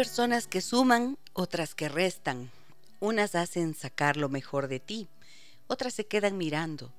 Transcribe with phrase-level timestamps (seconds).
[0.00, 2.50] Personas que suman, otras que restan.
[3.00, 5.08] Unas hacen sacar lo mejor de ti,
[5.66, 6.90] otras se quedan mirando.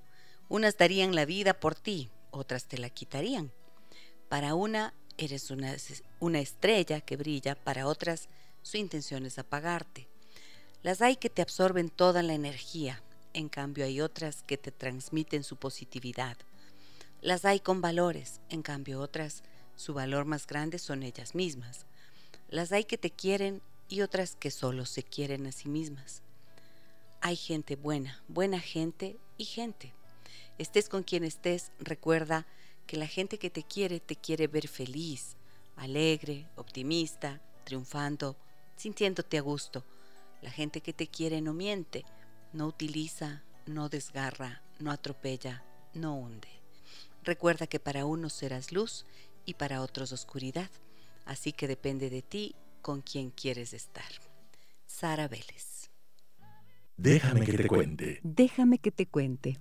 [0.50, 3.52] Unas darían la vida por ti, otras te la quitarían.
[4.30, 5.76] Para una eres una,
[6.20, 8.30] una estrella que brilla, para otras
[8.62, 10.08] su intención es apagarte.
[10.84, 13.02] Las hay que te absorben toda la energía,
[13.34, 16.38] en cambio hay otras que te transmiten su positividad.
[17.24, 19.42] Las hay con valores, en cambio otras,
[19.76, 21.88] su valor más grande son ellas mismas.
[22.52, 26.22] Las hay que te quieren y otras que solo se quieren a sí mismas.
[27.22, 29.94] Hay gente buena, buena gente y gente.
[30.58, 32.46] Estés con quien estés, recuerda
[32.88, 35.38] que la gente que te quiere te quiere ver feliz,
[35.78, 38.36] alegre, optimista, triunfando,
[38.76, 39.86] sintiéndote a gusto.
[40.42, 42.04] La gente que te quiere no miente,
[42.52, 45.64] no utiliza, no desgarra, no atropella,
[45.94, 46.50] no hunde.
[47.24, 49.06] Recuerda que para unos serás luz
[49.46, 50.70] y para otros oscuridad.
[51.32, 54.12] Así que depende de ti con quién quieres estar.
[54.86, 55.90] Sara Vélez.
[56.98, 58.20] Déjame que te cuente.
[58.22, 59.58] Déjame que te cuente.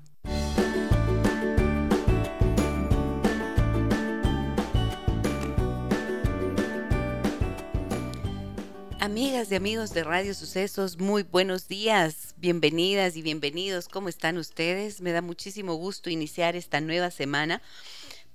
[8.98, 13.86] Amigas y amigos de Radio Sucesos, muy buenos días, bienvenidas y bienvenidos.
[13.86, 15.00] ¿Cómo están ustedes?
[15.00, 17.62] Me da muchísimo gusto iniciar esta nueva semana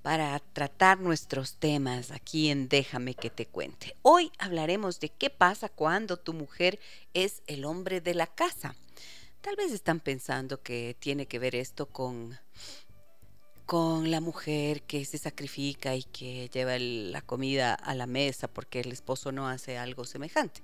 [0.05, 3.97] para tratar nuestros temas aquí en Déjame que te cuente.
[4.03, 6.79] Hoy hablaremos de qué pasa cuando tu mujer
[7.15, 8.75] es el hombre de la casa.
[9.41, 12.37] Tal vez están pensando que tiene que ver esto con
[13.65, 18.79] con la mujer que se sacrifica y que lleva la comida a la mesa porque
[18.79, 20.61] el esposo no hace algo semejante.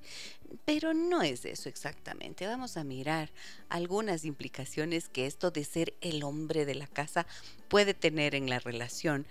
[0.66, 2.46] Pero no es eso exactamente.
[2.46, 3.32] Vamos a mirar
[3.70, 7.26] algunas implicaciones que esto de ser el hombre de la casa
[7.70, 9.26] puede tener en la relación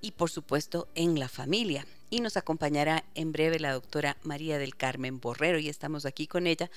[0.00, 1.86] y por supuesto en la familia.
[2.10, 6.46] Y nos acompañará en breve la doctora María del Carmen Borrero y estamos aquí con
[6.46, 6.70] ella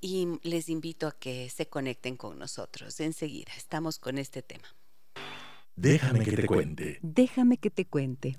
[0.00, 2.98] y les invito a que se conecten con nosotros.
[2.98, 4.77] Enseguida estamos con este tema.
[5.80, 6.98] Déjame que te cuente.
[7.02, 8.36] Déjame que te cuente.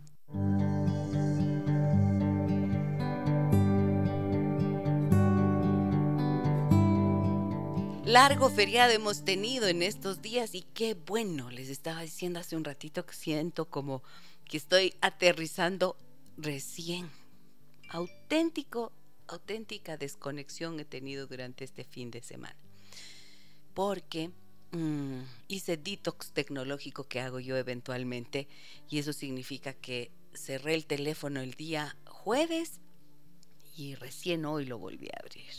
[8.03, 12.66] Largo feriado hemos tenido en estos días y qué bueno, les estaba diciendo hace un
[12.66, 14.03] ratito que siento como
[14.44, 15.95] que estoy aterrizando
[16.35, 17.09] recién.
[17.88, 18.91] Auténtico,
[19.27, 22.57] auténtica desconexión he tenido durante este fin de semana.
[23.73, 24.29] Porque
[24.72, 28.47] Mm, hice detox tecnológico que hago yo eventualmente
[28.88, 32.80] y eso significa que cerré el teléfono el día jueves
[33.75, 35.50] y recién hoy lo volví a abrir.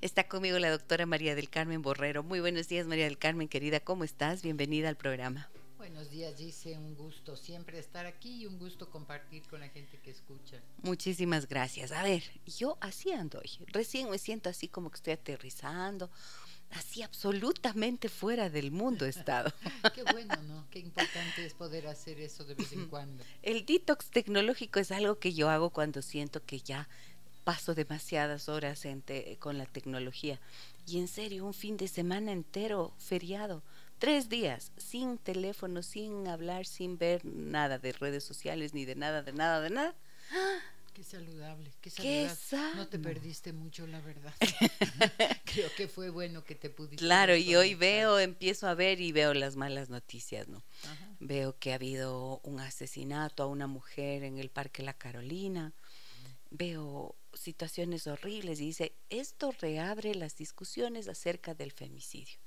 [0.00, 2.24] Está conmigo la doctora María del Carmen Borrero.
[2.24, 4.42] Muy buenos días María del Carmen, querida, ¿cómo estás?
[4.42, 5.48] Bienvenida al programa.
[5.78, 9.98] Buenos días, dice un gusto siempre estar aquí y un gusto compartir con la gente
[10.02, 10.60] que escucha.
[10.82, 11.92] Muchísimas gracias.
[11.92, 13.50] A ver, yo así ando hoy.
[13.68, 16.10] Recién me siento así como que estoy aterrizando
[16.72, 19.52] así absolutamente fuera del mundo he estado.
[19.94, 20.66] Qué bueno, ¿no?
[20.70, 23.24] Qué importante es poder hacer eso de vez en cuando.
[23.42, 26.88] El detox tecnológico es algo que yo hago cuando siento que ya
[27.44, 28.86] paso demasiadas horas
[29.38, 30.40] con la tecnología.
[30.86, 33.62] Y en serio, un fin de semana entero feriado,
[33.98, 39.22] tres días, sin teléfono, sin hablar, sin ver nada de redes sociales, ni de nada,
[39.22, 39.94] de nada, de nada.
[40.92, 42.76] Qué saludable, qué saludable.
[42.76, 44.34] no te perdiste mucho, la verdad.
[45.44, 46.96] Creo que fue bueno que te pudiste.
[46.96, 50.62] Claro, y hoy veo, empiezo a ver y veo las malas noticias, ¿no?
[51.20, 55.72] Veo que ha habido un asesinato a una mujer en el Parque La Carolina.
[56.50, 62.38] Veo situaciones horribles y dice, esto reabre las discusiones acerca del femicidio.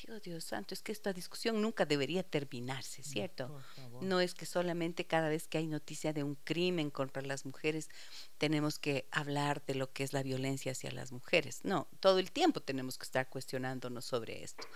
[0.00, 3.60] Digo, Dios santo, es que esta discusión nunca debería terminarse, ¿cierto?
[4.00, 7.88] No es que solamente cada vez que hay noticia de un crimen contra las mujeres
[8.38, 11.64] tenemos que hablar de lo que es la violencia hacia las mujeres.
[11.64, 14.66] No, todo el tiempo tenemos que estar cuestionándonos sobre esto.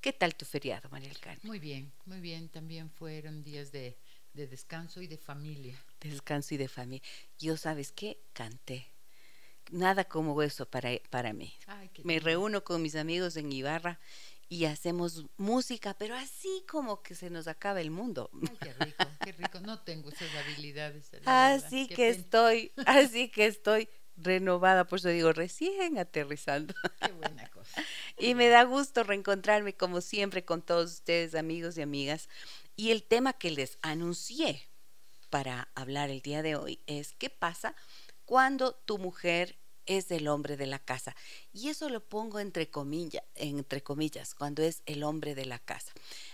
[0.00, 1.40] ¿Qué tal tu feriado, María del Carmen?
[1.44, 2.48] Muy bien, muy bien.
[2.48, 3.96] También fueron días de,
[4.34, 5.80] descanso y de familia.
[6.00, 7.08] Descanso y de familia.
[7.38, 8.18] Yo, ¿sabes qué?
[8.32, 8.88] Canté
[9.70, 11.54] nada como eso para, para mí.
[12.04, 14.00] Me reúno con mis amigos en Ibarra
[14.48, 18.30] y hacemos música, pero así como que se nos acaba el mundo.
[18.60, 19.60] qué rico, qué rico.
[19.60, 21.10] No tengo esas habilidades.
[21.24, 26.74] Así que estoy, así que estoy renovada, por eso digo, recién aterrizando.
[27.00, 27.82] Qué buena cosa.
[28.18, 32.28] y me da gusto reencontrarme como siempre con todos ustedes, amigos y amigas.
[32.76, 34.68] Y el tema que les anuncié
[35.30, 37.74] para hablar el día de hoy es qué pasa
[38.24, 41.14] cuando tu mujer es el hombre de la casa.
[41.52, 45.92] Y eso lo pongo entre comillas, entre comillas, cuando es el hombre de la casa.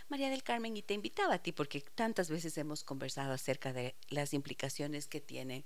[0.08, 3.94] María del Carmen, y te invitaba a ti porque tantas veces hemos conversado acerca de
[4.08, 5.64] las implicaciones que tienen,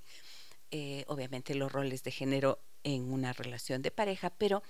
[0.71, 4.63] eh, obviamente, los roles de género en una relación de pareja, pero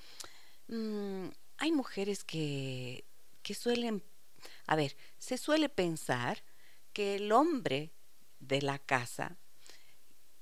[0.68, 3.04] mm, hay mujeres que,
[3.42, 4.02] que suelen,
[4.66, 6.42] a ver, se suele pensar
[6.92, 7.92] que el hombre
[8.40, 9.38] de la casa,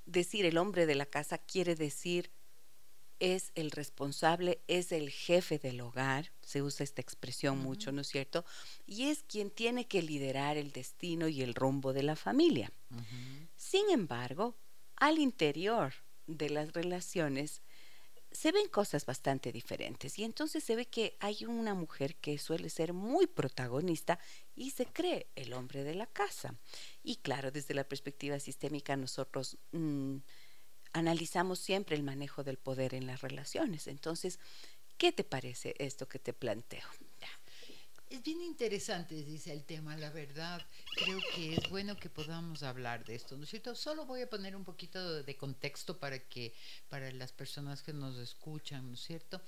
[0.05, 2.31] decir el hombre de la casa quiere decir
[3.21, 8.07] es el responsable, es el jefe del hogar, se usa esta expresión mucho, ¿no es
[8.07, 8.43] cierto?
[8.87, 12.73] Y es quien tiene que liderar el destino y el rumbo de la familia.
[13.55, 14.57] Sin embargo,
[14.95, 15.93] al interior
[16.25, 17.61] de las relaciones
[18.31, 22.71] se ven cosas bastante diferentes y entonces se ve que hay una mujer que suele
[22.71, 24.17] ser muy protagonista
[24.55, 26.55] y se cree el hombre de la casa.
[27.03, 29.59] Y claro, desde la perspectiva sistémica nosotros...
[29.73, 30.17] Mm,
[30.93, 33.87] analizamos siempre el manejo del poder en las relaciones.
[33.87, 34.39] Entonces,
[34.97, 36.87] ¿qué te parece esto que te planteo?
[38.11, 40.61] Es bien interesante, dice el tema, la verdad.
[40.97, 43.73] Creo que es bueno que podamos hablar de esto, ¿no es cierto?
[43.73, 46.53] Solo voy a poner un poquito de contexto para que,
[46.89, 49.41] para las personas que nos escuchan, ¿no es cierto?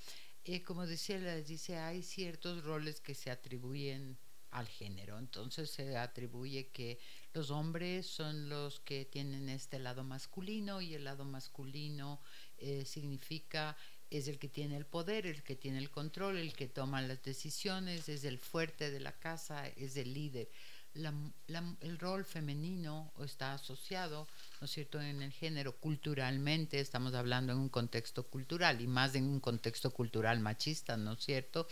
[0.46, 4.18] Eh, como decía, dice, hay ciertos roles que se atribuyen
[4.52, 5.20] al género.
[5.20, 7.00] Entonces se atribuye que
[7.34, 12.20] los hombres son los que tienen este lado masculino y el lado masculino
[12.58, 13.76] eh, significa
[14.10, 17.24] es el que tiene el poder, el que tiene el control, el que toma las
[17.24, 20.50] decisiones, es el fuerte de la casa, es el líder.
[20.94, 24.28] El rol femenino está asociado,
[24.64, 29.14] ¿no es cierto?, en el género culturalmente, estamos hablando en un contexto cultural y más
[29.14, 31.68] en un contexto cultural machista, ¿no es cierto?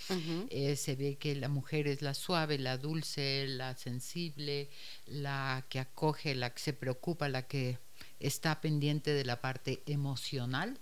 [0.50, 4.70] Eh, se ve que la mujer es la suave, la dulce, la sensible,
[5.06, 7.78] la que acoge, la que se preocupa, la que
[8.20, 10.78] está pendiente de la parte emocional,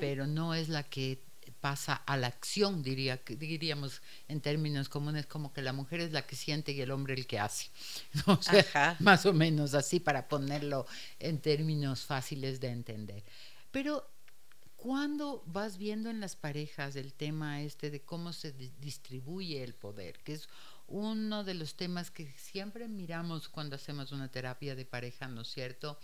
[0.00, 1.18] pero no es la que
[1.62, 6.26] pasa a la acción, diría, diríamos en términos comunes, como que la mujer es la
[6.26, 7.70] que siente y el hombre el que hace.
[8.98, 10.86] más o menos así para ponerlo
[11.20, 13.22] en términos fáciles de entender.
[13.70, 14.10] Pero
[14.74, 18.50] cuando vas viendo en las parejas el tema este de cómo se
[18.80, 20.48] distribuye el poder, que es
[20.88, 25.48] uno de los temas que siempre miramos cuando hacemos una terapia de pareja, ¿no es
[25.48, 25.96] cierto?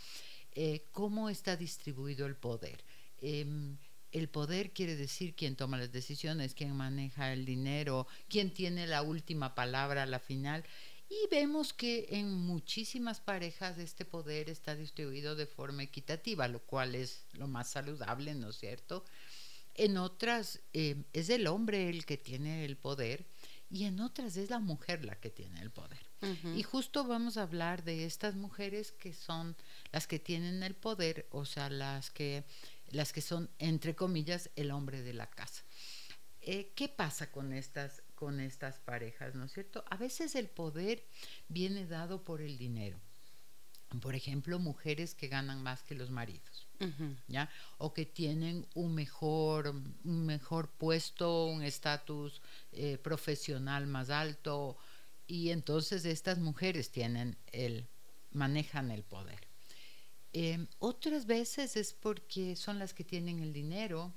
[0.53, 2.85] Eh, ¿Cómo está distribuido el poder?
[3.21, 3.77] Em,
[4.13, 9.03] el poder quiere decir quién toma las decisiones, quién maneja el dinero, quién tiene la
[9.03, 10.65] última palabra a la final.
[11.11, 16.95] Y vemos que en muchísimas parejas este poder está distribuido de forma equitativa, lo cual
[16.95, 19.05] es lo más saludable, ¿no es cierto?
[19.75, 23.25] En otras eh, es el hombre el que tiene el poder
[23.71, 26.09] y en otras es la mujer la que tiene el poder.
[26.57, 29.55] Y justo vamos a hablar de estas mujeres que son
[29.93, 32.45] las que tienen el poder, o sea, las que
[32.91, 35.63] las que son, entre comillas, el hombre de la casa.
[36.41, 39.85] Eh, ¿Qué pasa con estas, con estas parejas, no es cierto?
[39.91, 41.05] A veces el poder
[41.49, 42.99] viene dado por el dinero.
[44.03, 46.69] Por ejemplo, mujeres que ganan más que los maridos,
[47.27, 47.49] ¿ya?
[47.79, 49.69] O que tienen un mejor,
[50.05, 52.43] un mejor puesto, un estatus
[52.73, 54.77] eh, profesional más alto,
[55.27, 57.89] y entonces estas mujeres tienen el,
[58.31, 59.48] manejan el poder.
[60.33, 64.13] Em, otras veces es porque son las que tienen el dinero,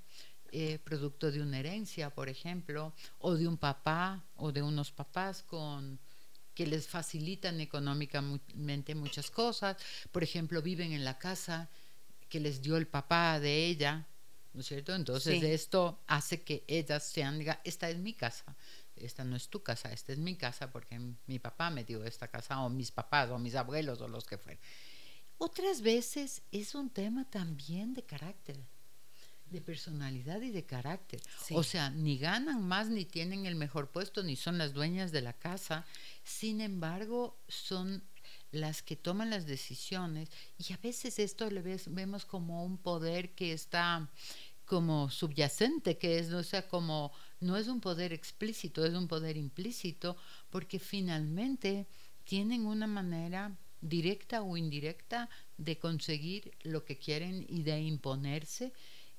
[0.52, 5.44] eh, producto de una herencia, por ejemplo, o de un papá o de unos papás
[5.44, 6.00] con
[6.54, 9.78] que les facilitan económicamente muchas cosas.
[10.12, 11.70] Por ejemplo, viven en la casa
[12.28, 14.06] que les dio el papá de ella,
[14.54, 14.94] ¿no es cierto?
[14.94, 18.56] Entonces esto hace que ellas sean, diga, esta es mi casa,
[18.98, 22.28] esta no es tu casa, esta es mi casa porque mi papá me dio esta
[22.28, 24.62] casa, o mis papás, o mis abuelos, o los que fueran.
[25.44, 28.64] Otras veces es un tema también de carácter,
[29.50, 31.20] de personalidad y de carácter.
[31.50, 35.24] O sea, ni ganan más, ni tienen el mejor puesto, ni son las dueñas de
[35.24, 35.84] la casa.
[36.24, 38.04] Sin embargo, son
[38.52, 40.30] las que toman las decisiones
[40.60, 44.12] y a veces esto le vemos como un poder que está
[44.66, 49.38] como subyacente, que es, o sea, como no es un poder explícito, es un poder
[49.38, 50.18] implícito,
[50.52, 51.88] porque finalmente
[52.26, 58.74] tienen una manera directa o indirecta de conseguir lo que quieren y de imponerse.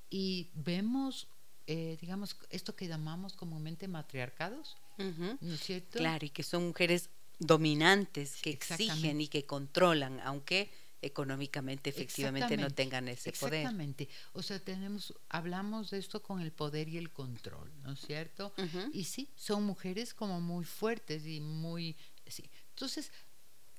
[0.09, 1.28] Y vemos,
[1.66, 5.99] eh, digamos, esto que llamamos comúnmente matriarcados, ¿no es cierto?
[5.99, 10.71] Claro, y que son mujeres dominantes, que exigen y que controlan, aunque
[11.02, 13.61] económicamente efectivamente no tengan ese poder.
[13.61, 14.09] Exactamente.
[14.33, 18.54] O sea, tenemos hablamos de esto con el poder y el control, ¿no es cierto?
[18.92, 22.49] Y sí, son mujeres como muy fuertes y muy sí.
[22.71, 23.11] Entonces,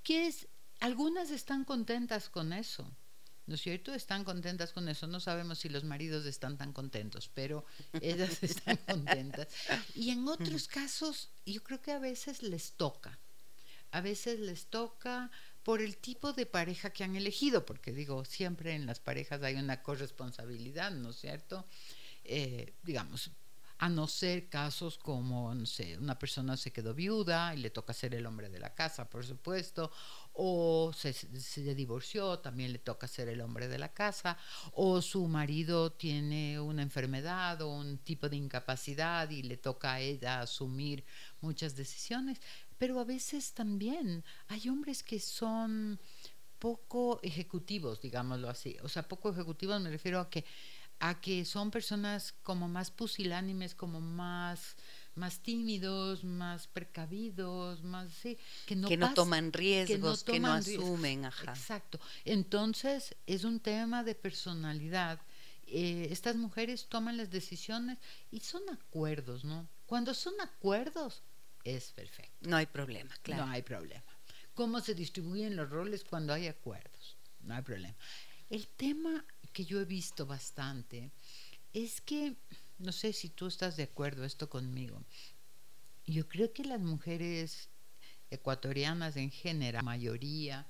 [0.04, 0.48] ¿qué es?
[0.80, 2.92] Algunas están contentas con eso.
[3.46, 3.94] ¿No es cierto?
[3.94, 5.06] Están contentas con eso.
[5.06, 7.65] No sabemos si los maridos están tan contentos, pero
[8.00, 9.48] ellas están contentas.
[9.96, 13.20] Y en otros casos, yo creo que a veces les toca.
[13.92, 15.30] A veces les toca
[15.63, 19.56] por el tipo de pareja que han elegido, porque digo, siempre en las parejas hay
[19.56, 21.68] una corresponsabilidad, ¿no es cierto?
[22.24, 23.32] Eh, digamos,
[23.77, 27.94] a no ser casos como, no sé, una persona se quedó viuda y le toca
[27.94, 29.92] ser el hombre de la casa, por supuesto,
[30.34, 34.38] o se, se, divorció, también le toca ser el hombre de la casa,
[34.74, 40.00] o su marido tiene una enfermedad o un tipo de incapacidad y le toca a
[40.00, 41.06] ella asumir
[41.42, 42.42] muchas decisiones.
[42.78, 46.00] Pero a veces también hay hombres que son
[46.58, 48.78] poco ejecutivos, digámoslo así.
[48.82, 50.46] O sea, poco ejecutivos me refiero a que
[51.00, 54.78] a que son personas como más pusilánimes, como más
[55.15, 61.25] más tímidos, más precavidos, más sí, que no, que no toman riesgos, que no, asumen,
[61.25, 61.51] ajá.
[61.51, 62.00] Exacto.
[62.25, 65.22] Entonces es un tema de personalidad.
[65.67, 67.98] Eh, estas mujeres toman las decisiones
[68.32, 69.67] y son acuerdos, ¿no?
[69.86, 71.24] Cuando son acuerdos,
[71.63, 72.50] es perfecto.
[72.50, 73.46] No hay problema, claro.
[73.46, 74.03] No hay problema.
[74.53, 77.17] ¿Cómo se distribuyen los roles cuando hay acuerdos?
[77.41, 77.96] No hay problema.
[78.50, 81.12] El tema que yo he visto bastante
[81.74, 82.36] es que,
[82.84, 85.02] no sé si tú estás de acuerdo esto conmigo,
[86.06, 87.70] yo creo que las mujeres
[88.30, 90.68] ecuatorianas en general, mayoría,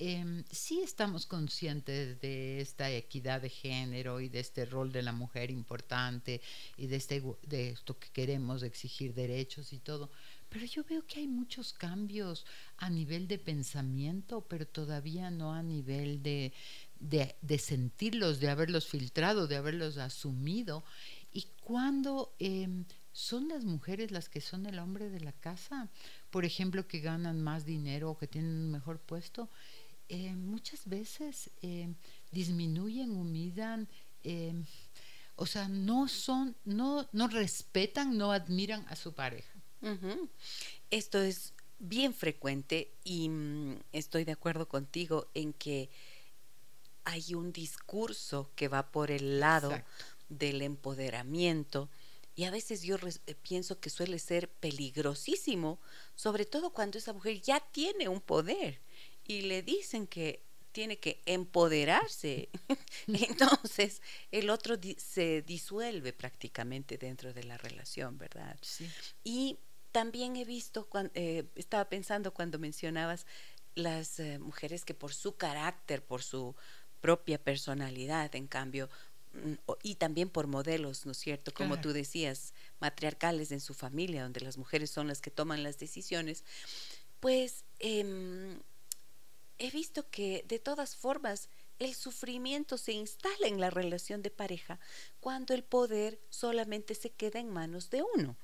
[0.00, 5.10] eh, sí estamos conscientes de esta equidad de género y de este rol de la
[5.10, 6.40] mujer importante
[6.76, 10.12] y de, este, de esto que queremos exigir derechos y todo,
[10.48, 12.46] pero yo veo que hay muchos cambios
[12.76, 16.52] a nivel de pensamiento, pero todavía no a nivel de,
[17.00, 20.84] de, sentirlos, de haberlos filtrado, de haberlos asumido.
[21.38, 25.88] Y cuando em, son las mujeres las que son el hombre de la casa,
[26.30, 29.48] por ejemplo, que ganan más dinero o que tienen un mejor puesto,
[30.08, 31.94] eh, muchas veces eh,
[32.32, 33.86] disminuyen, humidan,
[34.24, 34.52] eh,
[35.36, 39.54] o sea, no son, no, no respetan, no admiran a su pareja.
[40.90, 45.88] Esto es bien frecuente y mm, estoy de acuerdo contigo en que
[47.04, 49.70] hay un discurso que va por el lado
[50.28, 51.90] del empoderamiento
[52.38, 52.96] y a veces yo
[53.42, 55.80] pienso que suele ser peligrosísimo,
[56.14, 58.80] sobre todo cuando esa mujer ya tiene un poder
[59.24, 62.48] y le dicen que tiene que empoderarse.
[63.08, 68.56] Entonces, el otro se disuelve prácticamente dentro de la relación, ¿verdad?
[68.62, 68.88] Sí.
[69.24, 69.58] Y
[69.90, 73.26] también he visto, eh, estaba pensando cuando mencionabas
[73.74, 76.54] las eh, mujeres que por su carácter, por su
[77.00, 78.88] propia personalidad, en cambio,
[79.82, 81.52] y también por modelos, ¿no es cierto?
[81.52, 85.78] Como tú decías, matriarcales en su familia, donde las mujeres son las que toman las
[85.78, 86.44] decisiones,
[87.20, 88.60] pues em,
[89.58, 94.80] he visto que de todas formas el sufrimiento se instala en la relación de pareja
[95.20, 98.36] cuando el poder solamente se queda en manos de uno.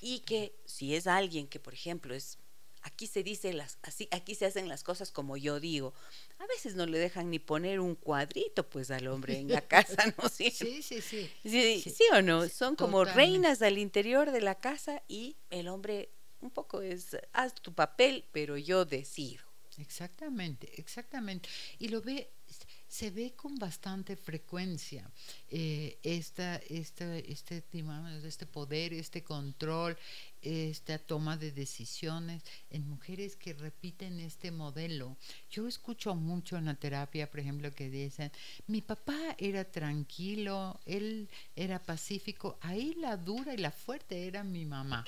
[0.00, 2.38] Y que si es alguien que, por ejemplo, es
[2.82, 5.94] aquí se dice las así aquí se hacen las cosas como yo digo.
[6.38, 10.14] A veces no le dejan ni poner un cuadrito pues al hombre en la casa,
[10.16, 10.28] ¿no?
[10.28, 11.02] Sí, sí, sí.
[11.02, 15.68] Sí, sí, sí, o no, son como reinas al interior de la casa y el
[15.68, 16.10] hombre
[16.40, 19.44] un poco es haz tu papel, pero yo decido.
[19.78, 21.48] Exactamente, exactamente.
[21.78, 22.30] Y lo ve,
[22.88, 25.10] se ve con bastante frecuencia
[25.48, 27.64] eh, esta, esta, este,
[28.26, 29.96] este poder, este control,
[30.42, 35.16] esta toma de decisiones en mujeres que repiten este modelo.
[35.50, 38.30] Yo escucho mucho en la terapia, por ejemplo, que dicen,
[38.66, 44.64] mi papá era tranquilo, él era pacífico, ahí la dura y la fuerte era mi
[44.64, 45.04] mamá.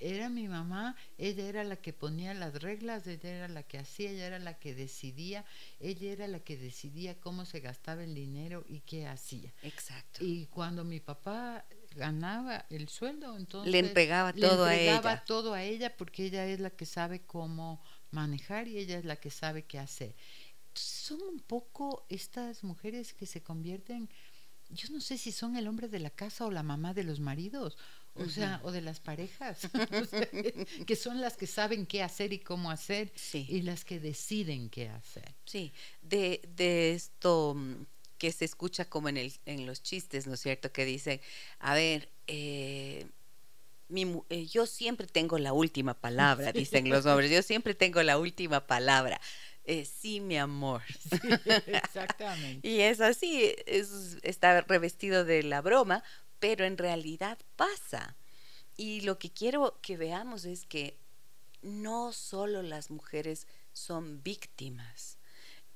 [0.00, 4.10] Era mi mamá, ella era la que ponía las reglas, ella era la que hacía,
[4.10, 5.44] ella era la que decidía,
[5.80, 9.52] ella era la que decidía cómo se gastaba el dinero y qué hacía.
[9.62, 10.24] Exacto.
[10.24, 15.24] Y cuando mi papá ganaba el sueldo, entonces le entregaba todo a ella.
[15.24, 19.16] todo a ella porque ella es la que sabe cómo manejar y ella es la
[19.16, 20.14] que sabe qué hacer.
[20.74, 24.08] son un poco estas mujeres que se convierten,
[24.70, 27.20] yo no sé si son el hombre de la casa o la mamá de los
[27.20, 27.76] maridos,
[28.14, 29.68] o sea, o de las parejas,
[30.86, 34.88] que son las que saben qué hacer y cómo hacer y las que deciden qué
[34.88, 35.34] hacer.
[35.44, 37.86] Sí, de, de esto mm,
[38.24, 40.72] que se escucha como en, el, en los chistes, ¿no es cierto?
[40.72, 41.20] Que dicen,
[41.58, 43.04] a ver, eh,
[44.30, 48.66] eh, yo siempre tengo la última palabra, dicen los hombres, yo siempre tengo la última
[48.66, 49.20] palabra.
[49.66, 50.80] Eh, sí, mi amor.
[51.66, 52.66] exactamente.
[52.66, 56.02] y es así, es, está revestido de la broma,
[56.38, 58.16] pero en realidad pasa.
[58.74, 60.96] Y lo que quiero que veamos es que
[61.60, 65.18] no solo las mujeres son víctimas,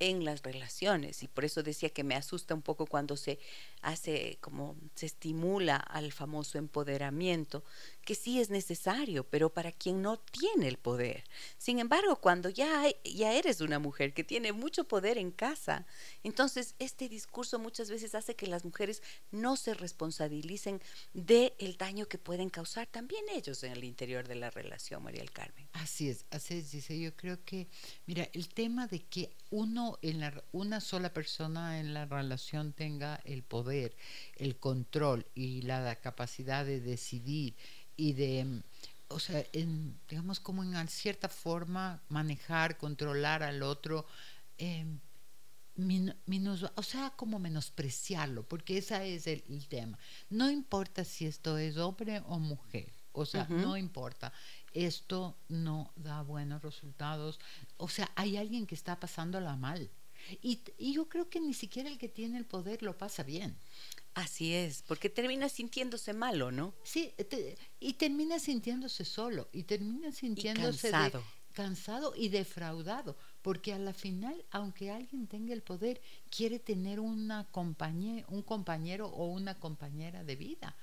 [0.01, 3.39] en las relaciones y por eso decía que me asusta un poco cuando se
[3.83, 7.65] hace como se estimula al famoso empoderamiento
[8.09, 11.25] que sí es necesario pero para quien no tiene el poder.
[11.59, 15.85] Sin embargo cuando ya ya eres una mujer que tiene mucho poder en casa
[16.25, 20.81] entonces este discurso muchas veces hace que las mujeres no se responsabilicen
[21.13, 25.21] de el daño que pueden causar también ellos en el interior de la relación María
[25.21, 25.69] del Carmen.
[25.75, 27.69] Así es así es dice yo creo que
[28.07, 33.21] mira el tema de que uno en la, una sola persona en la relación tenga
[33.27, 33.95] el poder,
[34.37, 37.55] el control y la, capacidad de decidir
[37.99, 38.63] y de, mm,
[39.09, 44.07] o sea, en, digamos como en cierta forma manejar, controlar al otro,
[44.57, 44.87] eh,
[46.75, 49.99] o sea, como menospreciarlo, porque ese es el, tema.
[50.31, 54.33] No importa si esto es hombre o mujer, o sea, no importa
[54.75, 57.41] esto no da buenos resultados.
[57.77, 59.91] O sea, hay alguien que está pasándola mal.
[60.43, 60.61] Y,
[60.93, 63.57] yo creo que ni siquiera el que tiene el poder lo pasa bien.
[64.19, 66.75] Así es, porque termina sintiéndose malo, ¿no?
[66.83, 67.15] Sí,
[67.79, 71.23] y termina sintiéndose solo, y termina sintiéndose cansado.
[71.53, 77.45] cansado y defraudado, porque a la final, aunque alguien tenga el poder, quiere tener una
[77.53, 80.77] compañía, un compañero o una compañera de vida,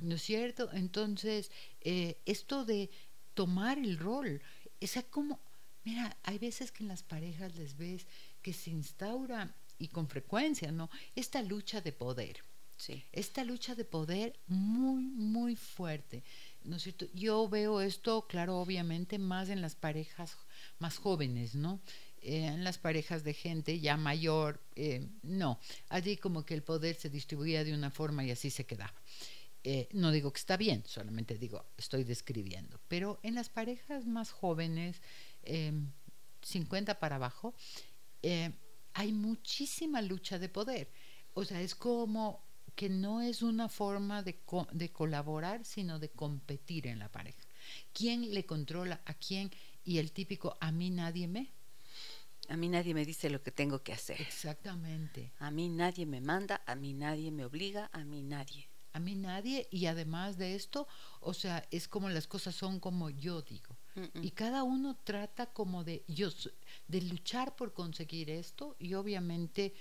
[0.00, 0.70] ¿no es cierto?
[0.72, 1.50] Entonces,
[1.82, 2.88] eh, esto de
[3.34, 4.40] tomar el rol.
[4.80, 5.38] Esa como,
[5.84, 8.06] mira, hay veces que en las parejas les ves
[8.40, 10.88] que se instaura y con frecuencia, ¿no?
[11.14, 12.42] Esta lucha de poder.
[12.80, 13.04] Sí.
[13.12, 16.22] Esta lucha de poder muy, muy fuerte.
[16.64, 17.04] ¿No es cierto?
[17.12, 20.38] Yo veo esto, claro, obviamente, más en las parejas
[20.78, 21.80] más jóvenes, ¿no?
[22.22, 25.60] Eh, en las parejas de gente ya mayor, eh, no.
[25.90, 28.94] Allí como que el poder se distribuía de una forma y así se quedaba.
[29.62, 32.80] Eh, no digo que está bien, solamente digo, estoy describiendo.
[32.88, 35.02] Pero en las parejas más jóvenes,
[36.42, 37.54] 50 em, para abajo,
[38.22, 38.52] eh,
[38.94, 40.88] hay muchísima lucha de poder.
[41.34, 42.42] O sea, es como
[42.80, 44.40] que no es una forma de,
[44.72, 47.44] de colaborar, sino de competir en la pareja.
[47.92, 49.50] ¿Quién le controla a quién?
[49.84, 51.52] Y el típico, a mí nadie me.
[52.48, 54.18] A mí nadie me dice lo que tengo que hacer.
[54.22, 55.30] Exactamente.
[55.40, 59.14] A mí nadie me manda, a mí nadie me obliga, a mí nadie a mí
[59.14, 60.88] nadie y además de esto,
[61.20, 63.76] o sea, es como las cosas son como yo digo.
[64.22, 66.30] Y cada uno trata como de yo
[66.88, 69.74] de luchar por conseguir esto y obviamente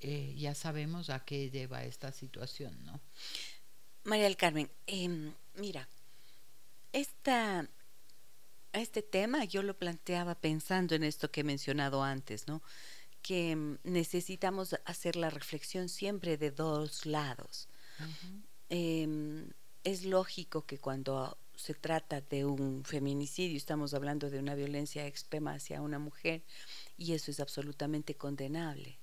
[0.00, 3.00] eh, ya sabemos a qué lleva esta situación, ¿no?
[4.04, 5.88] María del Carmen, em, mira,
[6.92, 7.68] esta,
[8.72, 12.62] este tema yo lo planteaba pensando en esto que he mencionado antes, ¿no?
[13.22, 17.68] Que em, necesitamos hacer la reflexión siempre de dos lados.
[18.68, 19.50] Em,
[19.82, 25.54] es lógico que cuando se trata de un feminicidio, estamos hablando de una violencia extrema
[25.54, 26.42] hacia una mujer,
[26.96, 28.98] y eso es absolutamente condenable.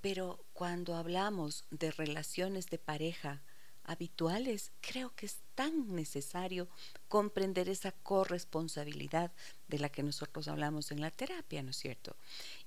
[0.00, 3.42] Pero cuando hablamos de relaciones de pareja
[3.84, 6.68] habituales, creo que es tan necesario
[7.08, 9.32] comprender esa corresponsabilidad
[9.66, 12.14] de la que nosotros hablamos en la terapia, ¿no es cierto?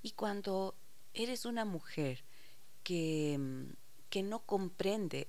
[0.02, 0.74] Y cuando
[1.14, 2.24] eres una mujer
[2.82, 3.38] que,
[4.10, 5.28] que no comprende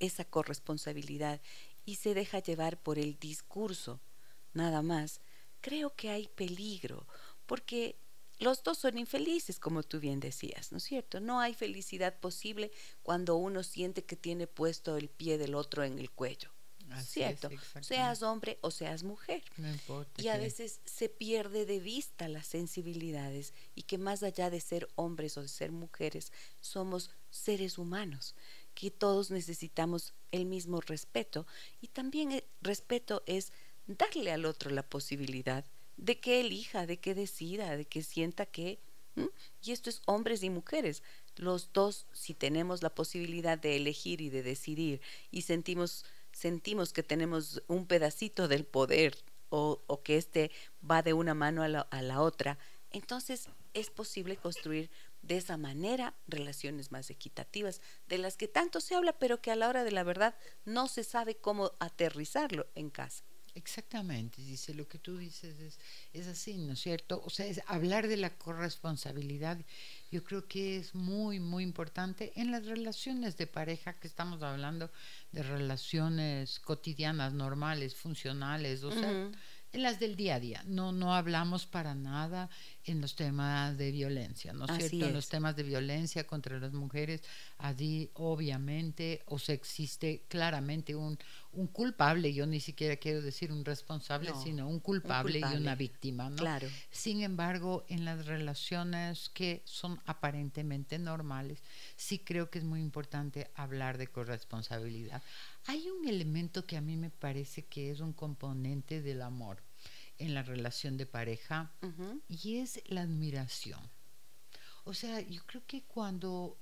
[0.00, 1.40] esa corresponsabilidad
[1.84, 4.00] y se deja llevar por el discurso,
[4.54, 5.20] nada más,
[5.60, 7.06] creo que hay peligro,
[7.46, 7.96] porque
[8.38, 11.20] los dos son infelices, como tú bien decías, ¿no es cierto?
[11.20, 12.70] No hay felicidad posible
[13.02, 16.50] cuando uno siente que tiene puesto el pie del otro en el cuello.
[17.04, 17.50] ¿Cierto?
[17.82, 19.42] seas hombre o seas mujer.
[20.16, 24.88] y a veces se pierde de vista las sensibilidades y que más allá de ser
[24.94, 28.34] hombres o de ser mujeres, somos seres humanos
[28.74, 31.46] que todos necesitamos el mismo respeto
[31.80, 33.52] y también el respeto es
[33.86, 35.64] darle al otro la posibilidad
[35.98, 38.78] de que elija, de que decida, de que sienta que...
[39.62, 41.02] Y esto es hombres y mujeres.
[41.36, 45.00] Los dos, si tenemos la posibilidad de elegir y de decidir
[45.32, 49.18] y sentimos, sentimos que tenemos un pedacito del poder
[49.50, 50.52] o, o que éste
[50.88, 52.58] va de una mano a la, a la otra,
[52.90, 54.90] entonces es posible construir
[55.22, 59.56] de esa manera relaciones más equitativas, de las que tanto se habla, pero que a
[59.56, 63.24] la hora de la verdad no se sabe cómo aterrizarlo en casa.
[63.58, 65.80] Exactamente, dice, lo que tú dices es,
[66.12, 67.20] es así, ¿no es cierto?
[67.26, 69.58] O sea, es hablar de la corresponsabilidad,
[70.12, 74.92] yo creo que es muy, muy importante en las relaciones de pareja que estamos hablando,
[75.32, 79.10] de relaciones cotidianas, normales, funcionales, o sea,
[79.72, 80.62] en las del día a día.
[80.64, 82.48] No, no hablamos para nada
[82.88, 85.06] en los temas de violencia, ¿no es cierto?
[85.06, 87.22] En los temas de violencia contra las mujeres,
[87.58, 91.18] allí obviamente, o sea, existe claramente un,
[91.52, 96.30] un culpable, yo ni siquiera quiero decir un responsable, sino un culpable, y una víctima,
[96.30, 96.36] ¿no?
[96.36, 96.68] Claro.
[96.90, 101.62] Sin embargo, en las relaciones que son aparentemente normales,
[101.96, 105.22] sí creo que es muy importante hablar de corresponsabilidad.
[105.66, 109.67] Hay un elemento que a mí me parece que es un componente del amor
[110.18, 111.72] en la relación de pareja
[112.28, 113.80] y es la admiración.
[114.84, 116.58] O sea, yo creo que cuando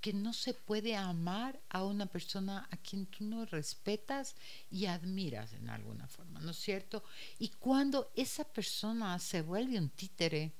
[0.00, 4.36] que no se puede amar a una persona a quien tú no respetas
[4.70, 7.02] y admiras en alguna forma, ¿no es cierto?
[7.38, 10.52] Y cuando esa persona se vuelve un títere,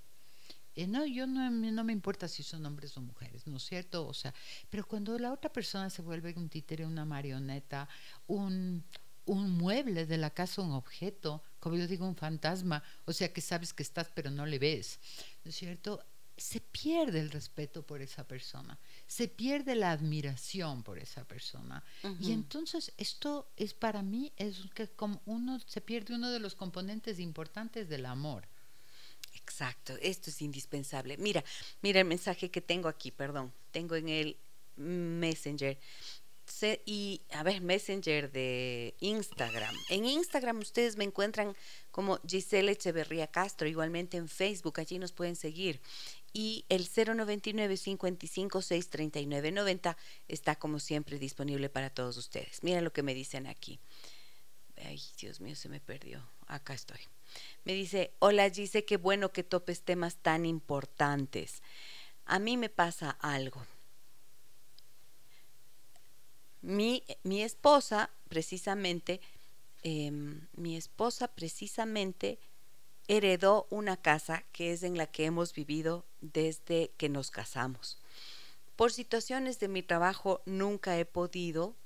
[0.75, 4.07] eh, no, yo no, no, me importa si son hombres o mujeres, ¿no es cierto?
[4.07, 4.35] O sea,
[4.68, 7.88] pero cuando la otra persona se vuelve un títere, una marioneta,
[8.27, 8.85] un,
[9.27, 13.40] un mueble de la casa, un objeto, como yo digo, un fantasma, o sea que
[13.40, 15.00] sabes que estás pero no le ves,
[15.42, 16.00] ¿no es cierto?
[16.37, 21.83] Se pierde el respeto por esa persona, se pierde la admiración por esa persona.
[22.20, 26.55] Y entonces esto es para mí, es que como uno se pierde uno de los
[26.55, 28.46] componentes importantes del amor.
[29.35, 31.16] Exacto, esto es indispensable.
[31.16, 31.42] Mira,
[31.83, 34.37] mira el mensaje que tengo aquí, perdón, tengo en el
[34.76, 35.76] Messenger.
[36.85, 39.74] Y a ver, Messenger de Instagram.
[39.90, 41.56] En Instagram ustedes me encuentran
[41.90, 45.80] como Giselle Echeverría Castro, igualmente en Facebook, allí nos pueden seguir.
[46.32, 49.96] Y el 099 55 639 90
[50.28, 52.62] está como siempre disponible para todos ustedes.
[52.62, 53.80] Mira lo que me dicen aquí.
[54.76, 56.22] Ay, Dios mío, se me perdió.
[56.46, 57.00] Acá estoy.
[57.64, 61.62] Me dice, hola Gise, qué bueno que topes temas tan importantes.
[62.24, 63.66] A mí me pasa algo.
[66.62, 69.21] Mi, mi esposa, precisamente,
[69.83, 72.38] em, mi esposa precisamente
[73.09, 77.99] heredó una casa que es en la que hemos vivido desde que nos casamos.
[78.75, 81.77] Por situaciones de mi trabajo nunca he podido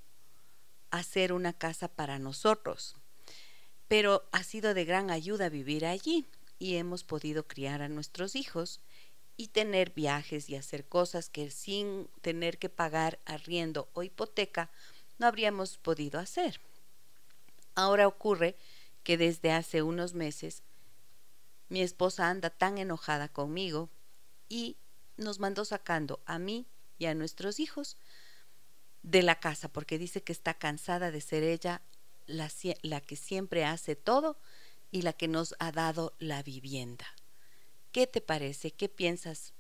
[0.91, 2.97] hacer una casa para nosotros
[3.91, 6.25] pero ha sido de gran ayuda vivir allí
[6.61, 8.79] y hemos podido criar a nuestros hijos
[9.41, 14.71] y tener viajes y hacer cosas que sin tener que pagar arriendo o hipoteca
[15.19, 16.61] no habríamos podido hacer.
[17.75, 18.55] Ahora ocurre
[19.03, 20.63] que desde hace unos meses
[21.71, 23.89] mi esposa anda tan enojada conmigo
[24.51, 24.77] y
[25.17, 26.67] nos mandó sacando a mí
[26.99, 27.97] y a nuestros hijos
[29.03, 31.81] de la casa porque dice que está cansada de ser ella
[32.27, 32.51] la,
[33.01, 34.37] que siempre hace todo
[34.91, 37.07] y la que nos ha dado la vivienda.
[37.93, 38.71] ¿Qué te parece?
[38.71, 39.53] ¿Qué piensas?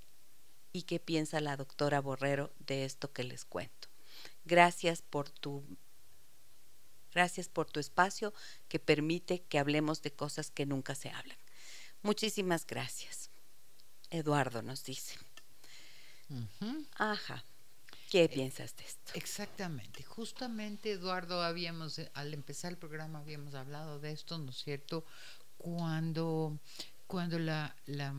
[0.72, 3.88] ¿Y qué piensa la doctora Borrero de esto que les cuento?
[4.44, 5.64] Gracias por tu
[7.12, 8.32] gracias por tu espacio
[8.68, 11.36] que permite que hablemos de cosas que nunca se hablan.
[12.02, 13.30] Muchísimas gracias.
[14.10, 15.16] Eduardo nos dice.
[16.94, 17.44] Ajá.
[18.10, 19.12] ¿Qué eh, piensas de esto?
[19.14, 20.02] Exactamente.
[20.02, 25.04] Justamente, Eduardo, habíamos, eh, al empezar el programa, habíamos hablado de esto, ¿no es cierto?
[25.58, 26.58] Cuando,
[27.10, 28.14] cuando la, la,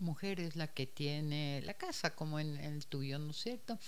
[0.00, 3.78] mujer es la que tiene la casa, como en, el tuyo, ¿no es cierto?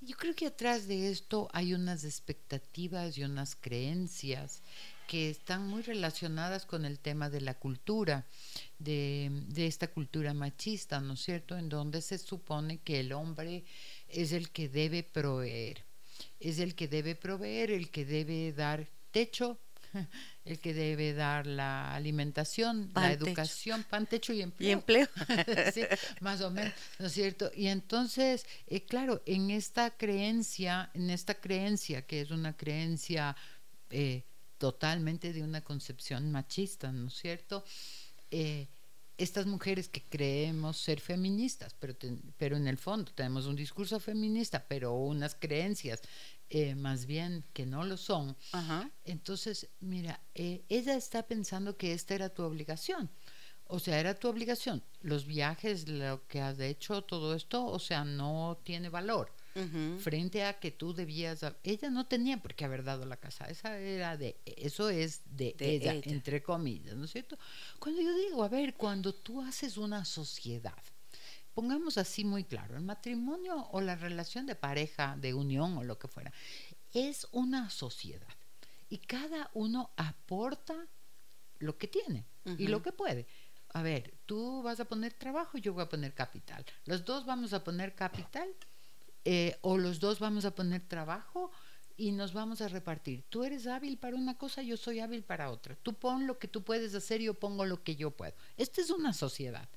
[0.00, 4.62] Yo creo que atrás de esto hay unas expectativas y unas creencias
[5.08, 8.24] que están muy relacionadas con el tema de la cultura,
[8.78, 11.58] de, de, esta cultura machista, ¿no es cierto?
[11.58, 13.64] En donde se supone que el hombre
[14.08, 15.84] es el que debe proveer,
[16.38, 19.58] es el que debe proveer, el que debe dar techo,
[20.44, 24.68] el que debe dar la alimentación, la educación, pan, techo y empleo.
[24.68, 25.08] Y empleo.
[26.20, 27.50] más o menos, ¿no es cierto?
[27.54, 33.36] Y entonces, eh, claro, en esta creencia, en esta creencia que es una creencia
[33.90, 34.24] eh,
[34.58, 37.64] totalmente de una concepción machista, ¿no es cierto?
[38.30, 38.68] Eh,
[39.18, 41.94] estas mujeres que creemos ser feministas, pero,
[42.36, 46.02] pero en el fondo tenemos un discurso feminista, pero unas creencias
[46.48, 48.36] eh, más bien que no lo son.
[49.04, 53.10] Entonces, mira, eh, ella está pensando que esta era tu obligación.
[53.68, 54.82] O sea, era tu obligación.
[55.00, 59.32] Los viajes, lo que has hecho, todo esto, o sea, no tiene valor
[60.00, 63.78] frente a que tú debías ella no tenía por qué haber dado la casa esa
[63.78, 67.38] era de eso es de, ella, entre comillas no es cierto
[67.78, 70.76] cuando yo digo a ver cuando tú haces una sociedad
[71.56, 75.98] pongamos así muy claro el matrimonio o la relación de pareja de unión o lo
[75.98, 76.30] que fuera
[76.92, 78.28] es una sociedad
[78.90, 80.86] y cada uno aporta
[81.58, 82.26] lo que tiene
[82.58, 83.26] y lo que puede.
[83.70, 86.62] A ver, tú vas a poner trabajo, yo voy a poner capital.
[86.84, 88.48] Los dos vamos a poner capital
[89.24, 91.50] eh, o los dos vamos a poner trabajo
[91.96, 93.24] y nos vamos a repartir.
[93.30, 95.74] Tú eres hábil para una cosa, yo soy hábil para otra.
[95.82, 98.34] Tú pon lo que tú puedes hacer, yo pongo lo que yo puedo.
[98.58, 99.68] Esta es una sociedad.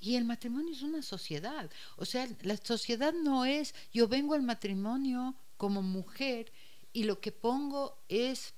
[0.00, 1.70] Y el matrimonio es una sociedad.
[1.96, 6.50] O sea, la sociedad no es, yo vengo al matrimonio como mujer
[6.92, 8.54] y lo que pongo es,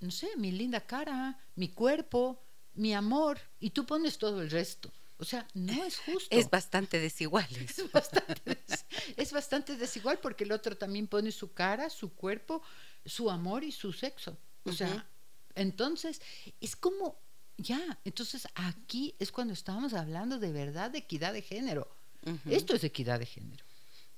[0.00, 2.40] no sé, mi linda cara, mi cuerpo,
[2.74, 4.92] mi amor, y tú pones todo el resto.
[5.18, 6.28] O sea, no es justo.
[6.30, 7.46] Es bastante desigual.
[7.68, 8.58] Es bastante,
[9.16, 12.62] es bastante desigual porque el otro también pone su cara, su cuerpo,
[13.04, 14.36] su amor y su sexo.
[14.64, 15.06] O sea,
[15.54, 16.20] entonces
[16.60, 17.18] es como,
[17.56, 21.88] ya, entonces aquí es cuando estamos hablando de verdad de equidad de género.
[22.46, 23.64] Esto es equidad de género.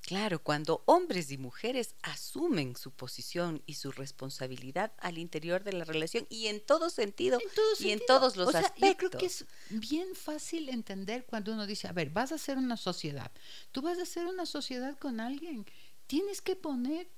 [0.06, 5.84] Claro, cuando hombres y mujeres asumen su posición y su responsabilidad al interior de la
[5.84, 7.40] relación y en todo sentido
[7.80, 8.88] y en todos los aspectos.
[8.88, 12.56] Yo creo que es bien fácil entender cuando uno dice, a ver, vas a hacer
[12.56, 13.32] una sociedad,
[13.72, 15.66] tú vas a hacer una sociedad con alguien,
[16.06, 17.08] tienes que poner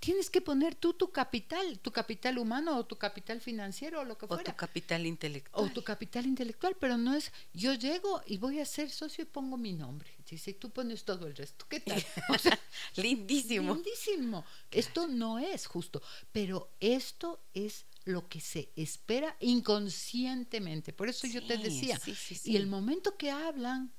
[0.00, 4.16] tienes que poner tú tu capital, tu capital humano o tu capital financiero o lo
[4.16, 4.42] que fuera.
[4.42, 5.64] O tu capital intelectual.
[5.64, 9.26] O tu capital intelectual, pero no es yo llego y voy a ser socio y
[9.26, 10.10] pongo mi nombre.
[10.28, 11.66] Dice, tú pones todo el resto.
[11.68, 12.02] ¿Qué tal?
[12.96, 13.74] lindísimo.
[13.74, 14.44] Lindísimo.
[14.70, 20.92] Esto no es justo, pero esto es lo que se espera inconscientemente.
[20.92, 22.00] Por eso yo te decía,
[22.44, 23.92] y el momento que hablan,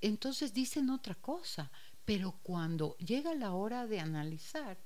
[0.00, 1.72] entonces dicen otra cosa,
[2.04, 4.78] pero cuando llega la hora de analizar,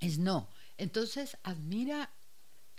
[0.00, 0.48] es no.
[0.76, 2.10] Entonces, admira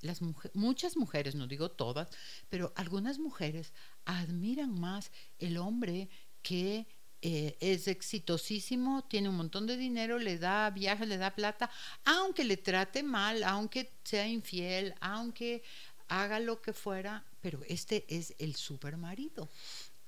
[0.01, 2.09] las mujeres, muchas mujeres, no digo todas,
[2.49, 3.73] pero algunas mujeres
[4.05, 6.09] admiran más el hombre
[6.41, 6.87] que
[7.21, 11.69] eh, es exitosísimo, tiene un montón de dinero, le da viajes, le da plata,
[12.03, 15.63] aunque le trate mal, aunque sea infiel, aunque
[16.07, 19.49] haga lo que fuera, pero este es el super marido.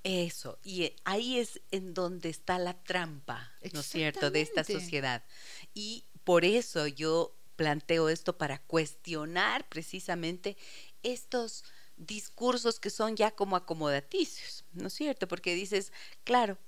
[0.02, 5.24] Eso, y ahí es en donde está la trampa, ¿no es cierto?, de esta sociedad.
[5.72, 10.56] Y por eso yo planteo esto para cuestionar precisamente
[11.02, 11.64] estos
[11.96, 15.28] discursos que son ya como acomodaticios, ¿no es cierto?
[15.28, 15.92] Porque dices,
[16.24, 16.58] claro,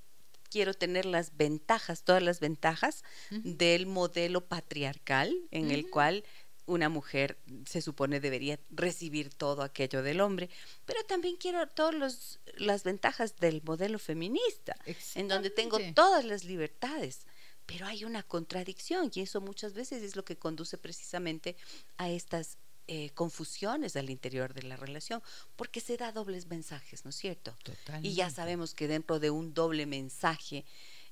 [0.51, 6.25] quiero tener las ventajas, todas las ventajas del modelo patriarcal en el cual
[6.67, 10.51] una mujer se supone debería recibir todo aquello del hombre,
[10.85, 14.77] pero también quiero todas las ventajas del modelo feminista,
[15.15, 17.27] en donde tengo todas las libertades
[17.67, 21.57] pero hay una contradicción y eso muchas veces es lo que conduce precisamente
[21.99, 25.21] a estas eh, confusiones al interior de la relación,
[25.57, 27.57] porque se da dobles mensajes, ¿no es cierto?
[28.01, 30.65] Y ya sabemos que dentro de un doble mensaje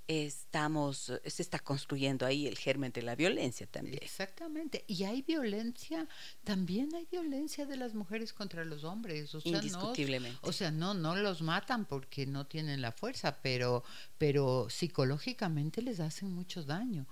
[0.06, 3.98] estamos, se está construyendo ahí el germen de la violencia también.
[4.02, 4.84] Exactamente.
[4.86, 6.08] Y hay violencia,
[6.44, 9.34] también hay violencia de las mujeres contra los hombres.
[9.34, 10.38] O sea, Indiscutiblemente.
[10.42, 13.84] No, o sea, no, no los matan porque no tienen la fuerza, pero,
[14.18, 17.06] pero psicológicamente les hacen mucho daño.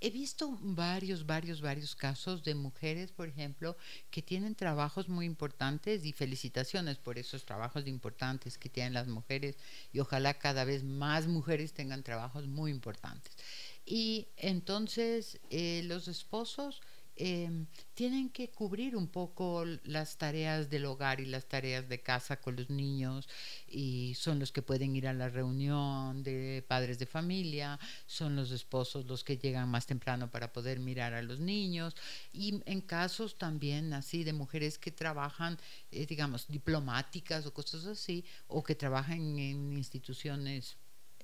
[0.00, 3.76] He visto varios, varios, varios casos de mujeres, por ejemplo,
[4.12, 9.56] que tienen trabajos muy importantes y felicitaciones por esos trabajos importantes que tienen las mujeres
[9.92, 13.36] y ojalá cada vez más mujeres tengan trabajos muy importantes.
[13.84, 16.80] Y entonces eh, los esposos
[17.20, 22.40] Em, tienen que cubrir un poco las tareas del hogar y las tareas de casa
[22.40, 23.28] con los niños
[23.66, 28.52] y son los que pueden ir a la reunión de padres de familia, son los
[28.52, 31.96] esposos los que llegan más temprano para poder mirar a los niños
[32.32, 35.58] y en casos también así de mujeres que trabajan,
[35.90, 40.76] eh, digamos, diplomáticas o cosas así, o que trabajan en instituciones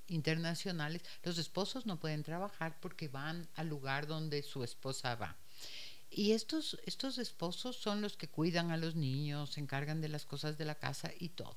[0.09, 5.37] internacionales, los esposos no pueden trabajar porque van al lugar donde su esposa va.
[6.17, 10.25] Y estos, estos esposos son los que cuidan a los niños, se encargan de las
[10.25, 11.57] cosas de la casa y todo.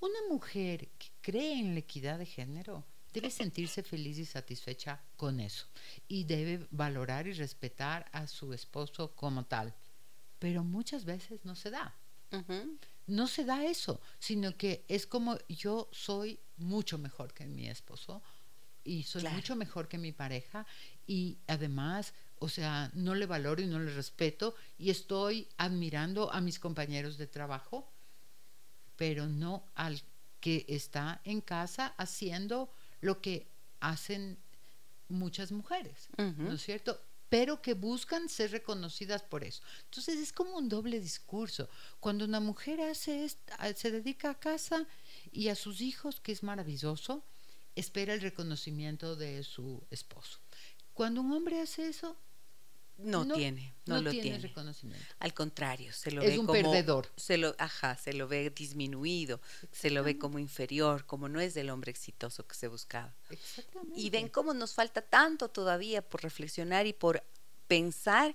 [0.00, 5.38] Una mujer que cree en la equidad de género debe sentirse feliz y satisfecha con
[5.38, 5.66] eso
[6.08, 9.74] y debe valorar y respetar a su esposo como tal.
[10.38, 11.94] Pero muchas veces no se da.
[13.06, 18.22] No se da eso, sino que es como yo soy mucho mejor que mi esposo
[18.82, 20.66] y soy mucho mejor que mi pareja
[21.06, 22.14] y además
[22.44, 27.16] o sea, no le valoro y no le respeto y estoy admirando a mis compañeros
[27.16, 27.90] de trabajo,
[28.96, 30.02] pero no al
[30.40, 33.46] que está en casa haciendo lo que
[33.80, 34.36] hacen
[35.08, 37.00] muchas mujeres, ¿no es cierto?
[37.30, 39.62] Pero que buscan ser reconocidas por eso.
[39.84, 41.70] Entonces es como un doble discurso.
[41.98, 43.26] Cuando una mujer hace
[43.74, 44.86] se dedica a casa
[45.32, 47.24] y a sus hijos, que es maravilloso,
[47.74, 50.40] espera el reconocimiento de su esposo.
[50.92, 52.18] Cuando un hombre hace eso,
[52.98, 55.04] no, tiene, no, lo tiene, reconocimiento.
[55.18, 57.10] Al contrario, se lo Es ve un como perdedor.
[57.16, 59.40] se lo, ajá, se lo ve disminuido,
[59.72, 63.14] se lo ve como inferior, como no es el hombre exitoso que se buscaba.
[63.30, 64.00] Exactamente.
[64.00, 67.22] Y ven cómo nos falta tanto todavía por reflexionar y por
[67.66, 68.34] pensar,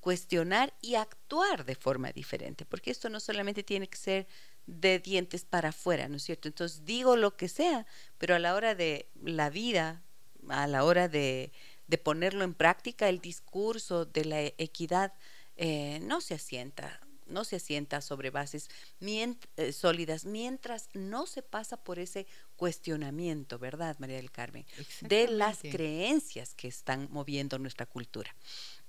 [0.00, 4.26] cuestionar y actuar de forma diferente, porque esto no solamente tiene que ser
[4.66, 6.48] de dientes para afuera, ¿no es cierto?
[6.48, 7.86] Entonces digo lo que sea,
[8.18, 10.02] pero a la hora de la vida,
[10.48, 11.52] a la hora de,
[11.86, 15.12] de ponerlo en práctica, el discurso de la equidad
[15.56, 18.68] eh, no se asienta, no se asienta sobre bases
[19.00, 24.66] mient- eh, sólidas mientras no se pasa por ese cuestionamiento, ¿verdad, María del Carmen?
[25.00, 28.34] De las creencias que están moviendo nuestra cultura.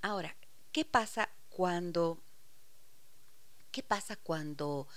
[0.01, 0.35] Ahora,
[0.71, 2.19] ¿qué pasa cuando,
[3.71, 4.87] qué pasa cuando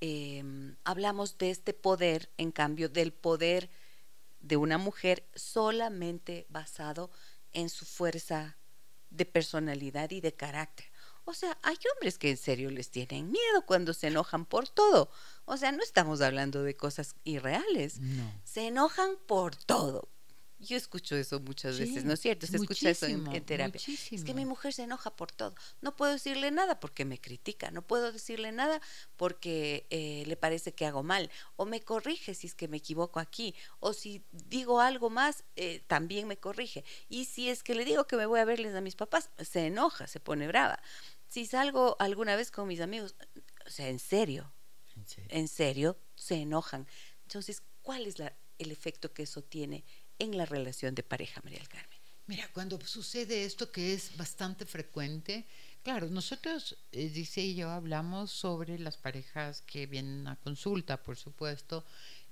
[0.00, 3.70] em, hablamos de este poder, en cambio, del poder
[4.40, 7.35] de una mujer solamente basado en
[7.68, 8.58] su fuerza
[9.10, 10.86] de personalidad y de carácter?
[11.24, 15.10] O sea, hay hombres que en serio les tienen miedo cuando se enojan por todo.
[15.44, 17.98] O sea, no estamos hablando de cosas irreales.
[17.98, 18.32] No.
[18.44, 20.08] Se enojan por todo.
[20.58, 22.46] Yo escucho eso muchas Sí, veces, ¿no es cierto?
[22.46, 23.80] Se escucha eso en, terapia.
[24.10, 25.54] Es que mi mujer se enoja por todo.
[25.82, 27.70] No puedo decirle nada porque me critica.
[27.70, 28.80] No puedo decirle nada
[29.16, 31.30] porque eh, le parece que hago mal.
[31.56, 33.54] O me corrige si es que me equivoco aquí.
[33.80, 36.84] O si digo algo más, eh, también me corrige.
[37.10, 39.66] Y si es que le digo que me voy a verles a mis papás, se
[39.66, 40.80] enoja, se pone brava.
[41.28, 43.14] Si salgo alguna vez con mis amigos,
[43.66, 44.54] o sea, en serio,
[44.96, 45.28] En serio.
[45.30, 46.86] en serio, se enojan.
[47.24, 49.84] Entonces, ¿cuál es la- el efecto que eso tiene
[50.18, 51.98] en la relación de pareja, María del Carmen?
[52.26, 55.46] Mira, cuando sucede esto que es bastante frecuente,
[55.84, 61.16] claro, nosotros, eh, dice y yo, hablamos sobre las parejas que vienen a consulta, por
[61.16, 61.84] supuesto,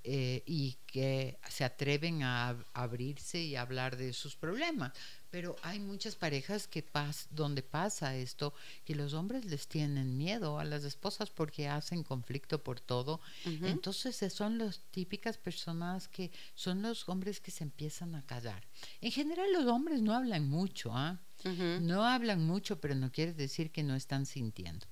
[0.04, 4.92] eh, y que se atreven a ab- abrirse y hablar de sus problemas.
[5.30, 10.60] Pero hay muchas parejas que pas donde pasa esto, que los hombres les tienen miedo
[10.60, 13.20] a las esposas porque hacen conflicto por todo.
[13.66, 18.62] Entonces eh, son las típicas personas que son los hombres que se empiezan a callar.
[19.00, 21.18] En general los hombres no hablan mucho, ¿ah?
[21.44, 24.86] No hablan mucho, pero no quiere decir que no están sintiendo.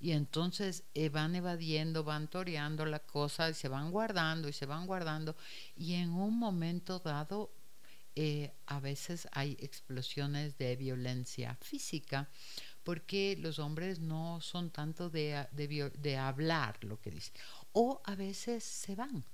[0.00, 4.66] Y entonces eh, van evadiendo, van toreando la cosa y se van guardando y se
[4.66, 5.36] van guardando.
[5.76, 7.50] Y en un momento dado,
[8.14, 12.28] eh, a veces hay explosiones de violencia física
[12.84, 17.34] porque los hombres no son tanto de, a- de, vio- de hablar lo que dicen.
[17.72, 19.24] O a veces se van.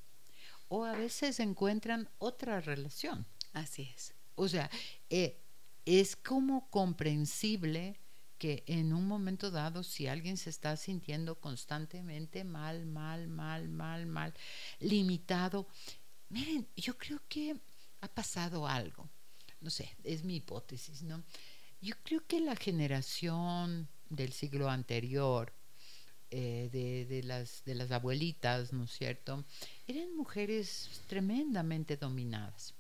[0.69, 3.27] O a veces encuentran otra relación.
[3.53, 4.15] Así es.
[4.37, 4.71] O sea,
[5.11, 5.41] eh,
[5.85, 7.99] es como comprensible
[8.38, 14.07] que en un momento dado, si alguien se está sintiendo constantemente mal, mal, mal, mal,
[14.07, 14.35] mal,
[14.81, 15.68] limitado,
[16.29, 17.57] miren, yo creo que
[18.01, 19.09] ha pasado algo.
[19.61, 21.23] No sé, es mi hipótesis, ¿no?
[21.81, 25.53] Yo creo que la generación del siglo anterior,
[26.31, 29.45] eh, de, de las, de las abuelitas, ¿no es cierto?
[29.87, 32.75] Eran mujeres tremendamente dominadas.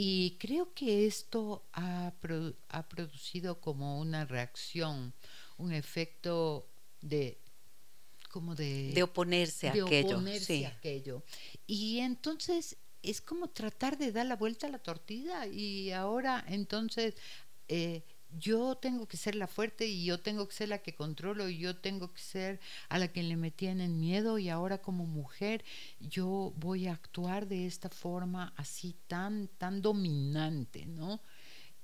[0.00, 5.12] Y creo que esto ha, produ- ha producido como una reacción,
[5.56, 6.68] un efecto
[7.00, 7.36] de
[8.30, 10.10] como de, De oponerse a de aquello.
[10.10, 10.64] oponerse sí.
[10.64, 11.24] a aquello.
[11.66, 17.16] Y entonces es como tratar de dar la vuelta a la tortilla y ahora entonces
[17.66, 21.48] eh, yo tengo que ser la fuerte y yo tengo que ser la que controlo
[21.48, 25.06] y yo tengo que ser a la que le metían en miedo y ahora como
[25.06, 25.64] mujer
[26.00, 31.20] yo voy a actuar de esta forma así tan tan dominante, ¿no?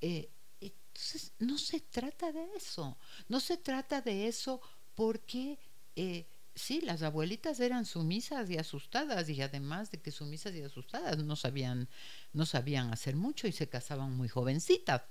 [0.00, 0.30] Eh,
[0.60, 4.60] entonces no se trata de eso, no se trata de eso
[4.94, 5.58] porque
[5.96, 11.18] eh, sí, las abuelitas eran sumisas y asustadas y además de que sumisas y asustadas
[11.18, 11.88] no sabían,
[12.34, 15.02] no sabían hacer mucho y se casaban muy jovencitas.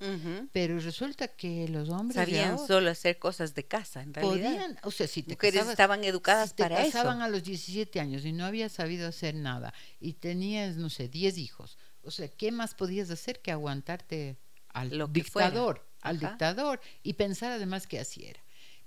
[0.52, 4.50] Pero resulta que los hombres Sabían ahora solo hacer cosas de casa, en realidad.
[4.52, 6.92] podían, o sea, si te Mujeres casabas- estaban educadas si te para eso.
[6.98, 11.08] casaban a los 17 años y no habías sabido hacer nada y tenías, no sé,
[11.08, 14.38] 10 hijos, o sea, ¿qué más podías hacer que aguantarte
[14.70, 16.28] al Lo dictador, al Ajá.
[16.30, 18.44] dictador y pensar además que así era?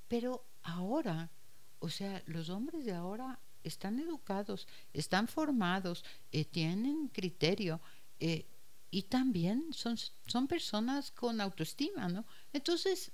[0.09, 1.31] Pero ahora,
[1.79, 7.81] o sea, los hombres de ahora están educados, están formados, eh, tienen criterio
[8.20, 8.46] eh,
[8.90, 12.24] y también son, son personas con autoestima, ¿no?
[12.53, 13.12] Entonces,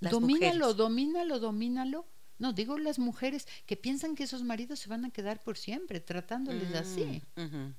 [0.00, 0.76] Las domínalo, mujeres.
[0.76, 2.06] domínalo, domínalo.
[2.38, 6.00] No, digo las mujeres que piensan que esos maridos se van a quedar por siempre
[6.00, 7.22] tratándoles así.
[7.36, 7.72] Mm.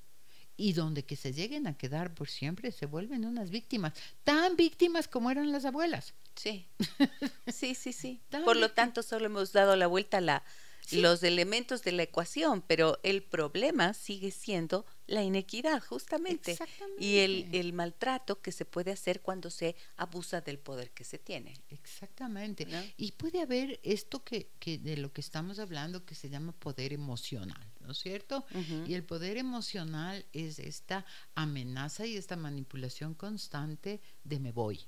[0.58, 3.94] Y donde que se lleguen a quedar por siempre se vuelven unas víctimas,
[4.26, 6.14] tan víctimas como eran las abuelas.
[6.36, 6.68] Sí,
[7.48, 8.22] sí, sí, sí.
[8.44, 10.44] Por lo tanto, solo hemos dado la vuelta a la,
[10.92, 16.58] los elementos de la ecuación, pero el problema sigue siendo la inequidad, justamente,
[17.00, 21.18] y el, el, maltrato que se puede hacer cuando se abusa del poder que se
[21.18, 21.56] tiene.
[21.70, 22.68] Exactamente.
[22.98, 26.94] Y puede haber esto que, que, de lo que estamos hablando que se llama poder
[26.94, 28.46] emocional, ¿no es cierto?
[28.88, 31.06] Y el poder emocional es esta
[31.36, 34.86] amenaza y esta manipulación constante de me voy.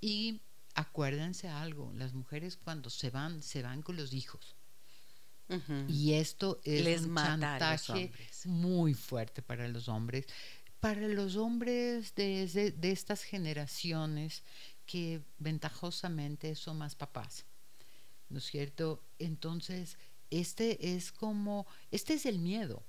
[0.00, 0.40] Y
[0.74, 4.56] acuérdense algo, las mujeres cuando se van, se van con los hijos.
[5.88, 8.12] Y esto es un chantaje
[8.44, 10.26] muy fuerte para los hombres.
[10.80, 14.42] Para los hombres de, de, estas generaciones
[14.84, 17.44] que ventajosamente son más papás,
[18.28, 19.04] ¿no es cierto?
[19.20, 19.96] Entonces,
[20.30, 22.82] este es como, este es el miedo.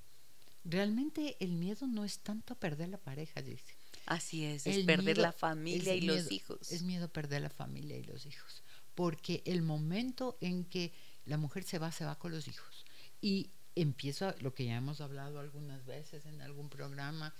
[0.66, 3.76] Realmente el miedo no es tanto perder la pareja, dice.
[4.06, 6.72] Así es, es perder la familia y los hijos.
[6.72, 8.64] Es miedo perder la familia y los hijos.
[8.96, 10.94] Porque el momento en que
[11.26, 12.86] la mujer se va, se va con los hijos.
[13.22, 17.34] Y empieza lo que ya hemos hablado algunas veces en algún programa,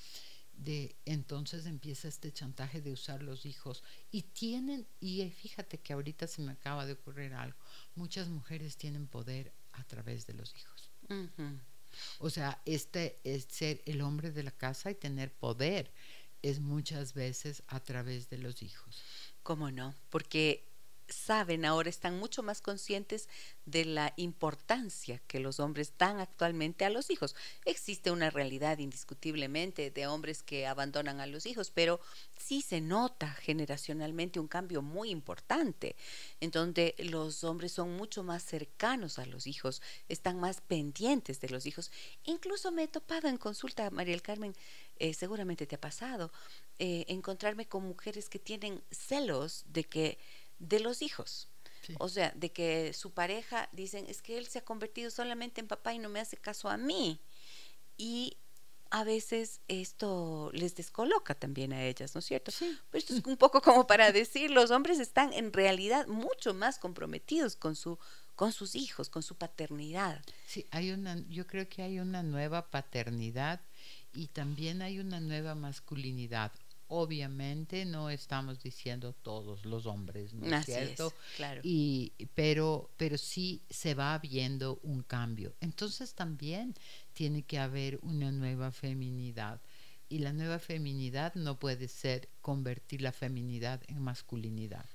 [0.58, 3.84] de entonces empieza este chantaje de usar los hijos.
[4.12, 7.58] Y tienen, y fíjate que ahorita se me acaba de ocurrir algo,
[7.96, 10.90] muchas mujeres tienen poder a través de los hijos.
[12.20, 15.92] O sea, este es ser el hombre de la casa y tener poder
[16.42, 19.02] es muchas veces a través de los hijos.
[19.44, 19.96] ¿Cómo no?
[20.10, 20.68] Porque
[21.08, 23.28] saben ahora, están mucho más conscientes
[23.66, 27.36] de la importancia que los hombres dan actualmente a los hijos.
[27.66, 32.00] Existe una realidad indiscutiblemente de hombres que abandonan a los hijos, pero
[32.38, 35.96] sí se nota generacionalmente un cambio muy importante,
[36.42, 41.50] en donde los hombres son mucho más cercanos a los hijos, están más pendientes de
[41.50, 41.92] los hijos.
[42.26, 44.56] Incluso me he topado en consulta, Mariel Carmen,
[44.98, 46.32] eh, seguramente te ha pasado,
[46.80, 50.18] eh, encontrarme con mujeres que tienen celos de que
[50.60, 51.50] de los hijos.
[52.00, 55.68] O sea, de que su pareja dicen, es que él se ha convertido solamente en
[55.68, 57.20] papá y no me hace caso a mí.
[57.98, 58.38] Y
[58.90, 62.52] a veces esto les descoloca también a ellas, ¿no es cierto?
[62.52, 62.78] Sí.
[62.92, 66.78] Pero esto es un poco como para decir, los hombres están en realidad mucho más
[66.78, 67.98] comprometidos con su
[68.36, 70.24] con sus hijos, con su paternidad.
[70.46, 73.62] Sí, hay una yo creo que hay una nueva paternidad
[74.14, 76.52] y también hay una nueva masculinidad
[76.88, 81.14] Obviamente no estamos diciendo todos los hombres, ¿no es cierto?
[81.36, 81.62] claro.
[81.64, 85.56] Y, pero, pero sí se va viendo un cambio.
[85.62, 86.76] Entonces también
[87.14, 89.62] tiene que haber una nueva feminidad.
[90.10, 94.86] Y la nueva feminidad no puede ser convertir la feminidad en masculinidad.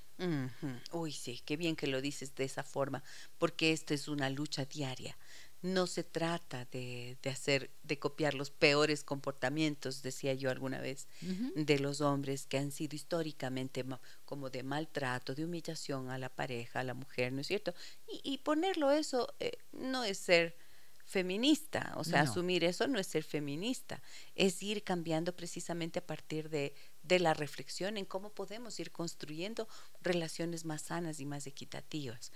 [0.91, 3.03] Uy, sí, qué bien que lo dices de esa forma,
[3.37, 5.17] porque esto es una lucha diaria
[5.61, 11.07] no se trata de, de, hacer, de copiar los peores comportamientos, decía yo alguna vez,
[11.21, 13.85] de los hombres que han sido históricamente
[14.25, 17.73] como de maltrato, de humillación a la pareja, a la mujer, ¿no es cierto?
[18.23, 20.55] Y, ponerlo eso eh, no es ser
[21.03, 24.01] feminista, o sea, asumir eso no es ser feminista,
[24.35, 29.67] es ir cambiando precisamente a partir de, de la reflexión en cómo podemos ir construyendo
[30.01, 32.31] relaciones más sanas y más equitativas.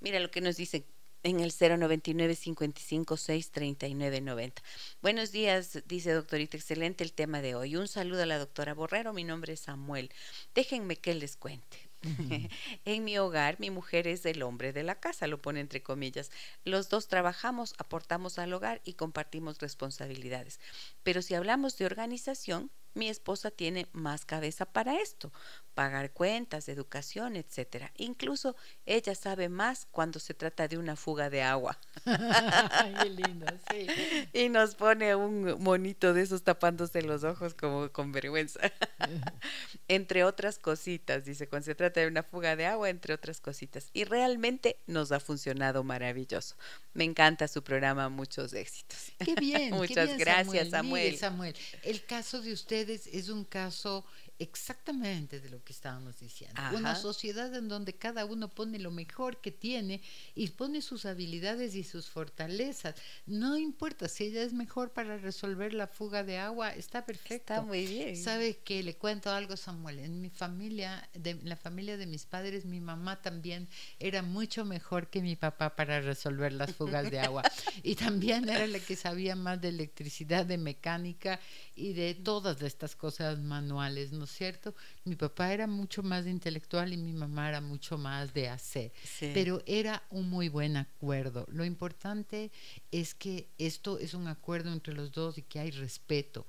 [0.00, 0.84] Mira lo que nos dicen
[1.26, 4.62] en el 099 55 6 39 90.
[5.02, 7.74] Buenos días, dice doctorita, excelente el tema de hoy.
[7.74, 10.12] Un saludo a la doctora Borrero, mi nombre es Samuel.
[10.54, 11.90] Déjenme que les cuente.
[12.84, 16.30] en mi hogar, mi mujer es el hombre de la casa, lo pone entre comillas.
[16.64, 20.60] Los dos trabajamos, aportamos al hogar y compartimos responsabilidades.
[21.02, 25.30] Pero si hablamos de organización, mi esposa tiene más cabeza para esto,
[25.74, 27.92] pagar cuentas, educación, etcétera.
[27.98, 31.78] Incluso ella sabe más cuando se trata de una fuga de agua.
[33.02, 33.86] Qué lindo, sí.
[34.32, 38.58] Y nos pone un monito de esos tapándose los ojos como con vergüenza.
[39.88, 43.90] entre otras cositas, dice, cuando se trata de una fuga de agua, entre otras cositas.
[43.92, 46.56] Y realmente nos ha funcionado maravilloso.
[46.94, 49.12] Me encanta su programa, muchos éxitos.
[49.18, 49.74] Qué bien.
[49.74, 51.18] Muchas gracias, Samuel.
[51.18, 51.54] Samuel.
[51.82, 52.52] El caso de
[52.88, 54.04] es un caso
[54.38, 56.60] exactamente de lo que estábamos diciendo.
[56.74, 60.02] Una sociedad en donde cada uno pone lo mejor que tiene
[60.34, 62.94] y pone sus habilidades y sus fortalezas.
[63.26, 67.54] No importa si ella es mejor para resolver la fuga de agua, está perfecto.
[67.54, 68.16] Está muy bien.
[68.16, 70.00] ¿Sabe que le cuento algo, Samuel?
[70.00, 73.68] En mi familia, de la familia de mis padres, mi mamá también
[73.98, 77.42] era mucho mejor que mi papá para resolver las fugas de agua.
[77.82, 81.40] y también era la que sabía más de electricidad, de mecánica
[81.74, 84.74] y de todas estas cosas manuales, ¿no es cierto?
[85.04, 88.92] Mi papá era mucho más intelectual y mi mamá era mucho más de hacer,
[89.34, 91.46] pero era un muy buen acuerdo.
[91.50, 92.50] Lo importante
[92.92, 96.46] es que esto es un acuerdo entre los dos y que hay respeto,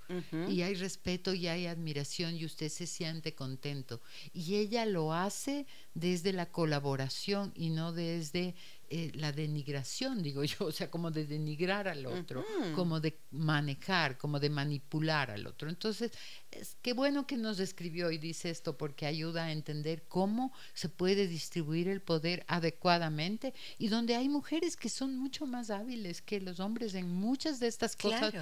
[0.50, 4.02] y hay respeto y hay admiración y usted se siente contento.
[4.34, 8.56] Y ella lo hace desde la colaboración y no desde
[8.90, 14.18] eh, la denigración, digo yo, o sea, como de denigrar al otro, como de manejar,
[14.18, 15.70] como de manipular al otro.
[15.70, 16.12] Entonces,
[16.52, 20.88] es qué bueno que nos escribió y dice esto porque ayuda a entender cómo se
[20.88, 26.40] puede distribuir el poder adecuadamente y donde hay mujeres que son mucho más hábiles que
[26.40, 28.34] los hombres en muchas de estas cosas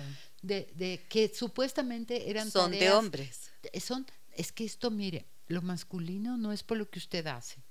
[0.41, 3.51] de, de, que supuestamente eran son de hombres.
[3.79, 7.63] Son, es que esto, mire, lo masculino no es por lo que usted hace,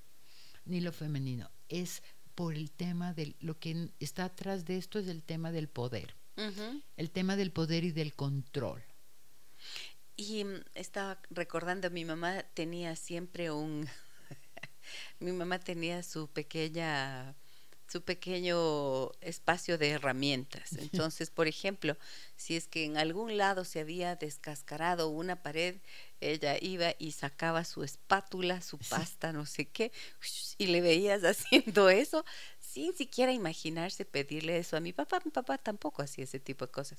[0.64, 2.02] ni lo femenino, es
[2.34, 6.14] por el tema de lo que está atrás de esto es el tema del poder,
[6.96, 8.82] el tema del poder y del control.
[10.16, 13.88] Y mm, estaba recordando, mi mamá tenía siempre un,
[15.20, 17.34] mi mamá tenía su pequeña
[17.94, 20.72] su pequeño espacio de herramientas.
[20.72, 21.96] Entonces, por ejemplo,
[22.34, 25.76] si es que en algún lado se había descascarado una pared,
[26.20, 29.92] ella iba y sacaba su espátula, su pasta, no sé qué,
[30.58, 32.24] y le veías haciendo eso
[32.58, 35.20] sin siquiera imaginarse pedirle eso a mi papá.
[35.24, 36.98] Mi papá tampoco hacía ese tipo de cosas.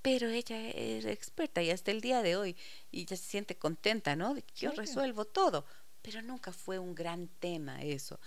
[0.00, 2.56] Pero ella era experta y hasta el día de hoy,
[2.92, 4.32] y ella se siente contenta, ¿no?
[4.34, 5.66] De que yo resuelvo todo.
[6.02, 8.20] Pero nunca fue un gran tema eso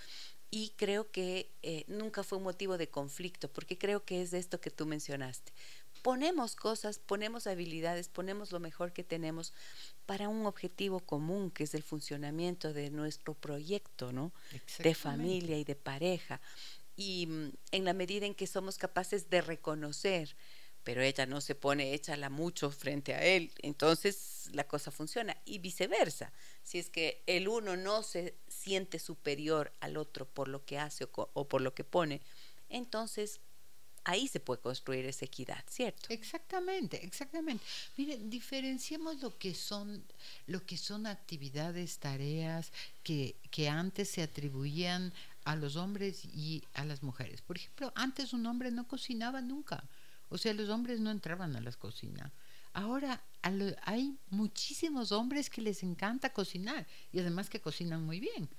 [0.52, 4.40] y creo que eh, nunca fue un motivo de conflicto, porque creo que es de
[4.40, 5.52] esto que tú mencionaste.
[6.02, 9.54] Ponemos cosas, ponemos habilidades, ponemos lo mejor que tenemos
[10.06, 14.32] para un objetivo común, que es el funcionamiento de nuestro proyecto, ¿no?
[14.80, 16.42] De familia y de pareja.
[16.96, 20.36] Y mm, en la medida en que somos capaces de reconocer
[20.90, 25.38] pero ella no se pone échala mucho frente a él, entonces la cosa funciona.
[25.46, 26.34] Y viceversa,
[26.64, 31.08] si es que el uno no se siente superior al otro por lo que hace
[31.12, 32.22] o, por lo que pone,
[32.70, 33.40] entonces
[34.04, 36.08] ahí se puede construir esa equidad, ¿cierto?
[36.10, 37.64] Exactamente, exactamente.
[37.96, 40.04] Miren, diferenciemos lo que son,
[40.48, 42.72] lo que son actividades, tareas
[43.04, 45.14] que, que antes se atribuían
[45.44, 47.44] a los hombres y a las mujeres.
[47.44, 49.84] Por ejemplo, antes un hombre no cocinaba nunca.
[50.30, 52.32] O sea, los hombres no entraban a las cocinas.
[52.74, 53.24] Ahora
[53.84, 58.50] hay muchísimos hombres que les encanta cocinar y además que cocinan muy bien,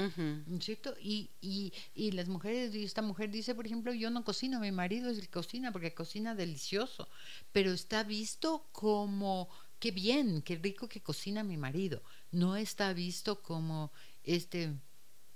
[0.61, 0.97] ¿cierto?
[1.01, 4.73] Y, y, y las mujeres, y esta mujer dice, por ejemplo, yo no cocino, mi
[4.73, 7.09] marido es el que cocina porque cocina delicioso,
[7.53, 9.49] pero está visto como,
[9.79, 12.03] qué bien, qué rico que cocina mi marido,
[12.33, 13.93] no está visto como
[14.25, 14.75] este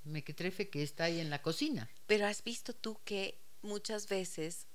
[0.05, 1.89] mequetrefe que está ahí en la cocina.
[2.07, 4.67] Pero has visto tú que muchas veces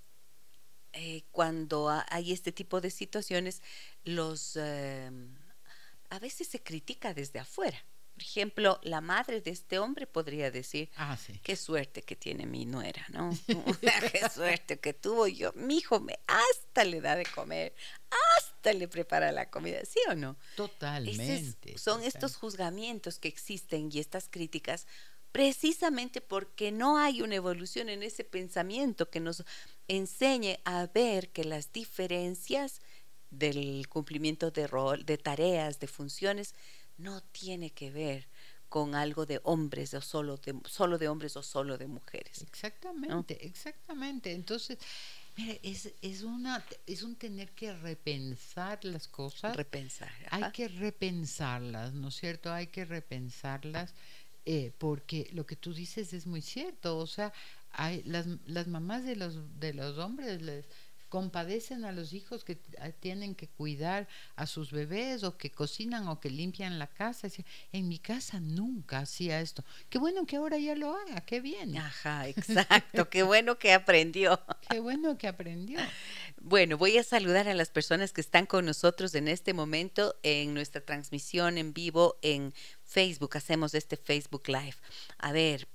[0.94, 3.62] eh, cuando hay este tipo de situaciones,
[4.04, 5.36] los em,
[6.10, 7.84] a veces se critica desde afuera.
[8.14, 12.66] Por ejemplo, la madre de este hombre podría decir, ah, qué suerte que tiene mi
[12.66, 13.30] nuera, ¿no?
[14.12, 15.54] qué suerte que tuvo yo.
[15.56, 17.74] Mi hijo me hasta le da de comer,
[18.38, 20.36] hasta le prepara la comida, ¿sí o no?
[20.58, 21.78] Totalmente.
[21.78, 24.86] son estos juzgamientos que existen y estas críticas
[25.32, 29.44] precisamente porque no hay una evolución en ese pensamiento que nos
[29.88, 32.82] enseñe a ver que las diferencias
[33.30, 36.56] del cumplimiento de rol, de tareas, de funciones,
[36.98, 38.28] no tiene que ver
[38.70, 42.42] con algo de hombres o solo de, solo de hombres o solo de mujeres.
[42.42, 44.32] Exactamente, exactamente.
[44.32, 44.78] Entonces,
[45.36, 49.56] mire, es, es, una, es un tener que repensar las cosas.
[49.56, 50.12] Repensar.
[50.30, 52.52] Hay que repensarlas, ¿no es cierto?
[52.52, 53.94] Hay que repensarlas.
[54.46, 57.34] Eh, porque lo que tú dices es muy cierto, o sea,
[57.72, 60.66] hay, las, las mamás de los, de los hombres les
[61.10, 62.56] compadecen a los hijos que
[63.00, 67.28] tienen que cuidar a sus bebés o que cocinan o que limpian la casa.
[67.72, 69.64] En mi casa nunca hacía esto.
[69.90, 71.78] Qué bueno que ahora ya lo haga, qué bien.
[71.78, 74.40] Ajá, exacto, qué bueno que aprendió.
[74.70, 75.80] Qué bueno que aprendió.
[76.42, 80.54] Bueno, voy a saludar a las personas que están con nosotros en este momento en
[80.54, 82.54] nuestra transmisión en vivo en
[82.84, 83.36] Facebook.
[83.36, 84.76] Hacemos este Facebook Live.
[85.18, 85.68] A ver,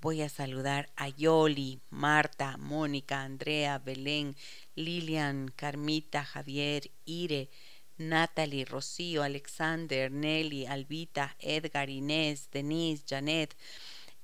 [0.00, 4.34] Voy a saludar a Yoli, Marta, Mónica, Andrea, Belén,
[4.74, 7.50] Lilian, Carmita, Javier, Ire,
[7.98, 13.54] Natalie, Rocío, Alexander, Nelly, Albita, Edgar, Inés, Denise, Janet,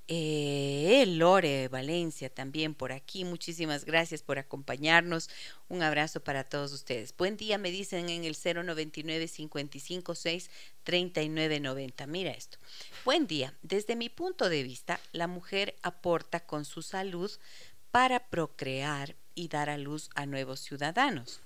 [0.08, 3.24] eh, Lore Valencia también por aquí.
[3.24, 5.28] Muchísimas gracias por acompañarnos.
[5.68, 7.16] Un abrazo para todos ustedes.
[7.16, 10.50] Buen día, me dicen en el 099 556
[10.84, 12.06] 3990.
[12.06, 12.58] Mira esto.
[13.04, 13.54] Buen día.
[13.62, 17.30] Desde mi punto de vista, la mujer aporta con su salud
[17.90, 21.40] para procrear y dar a luz a nuevos ciudadanos,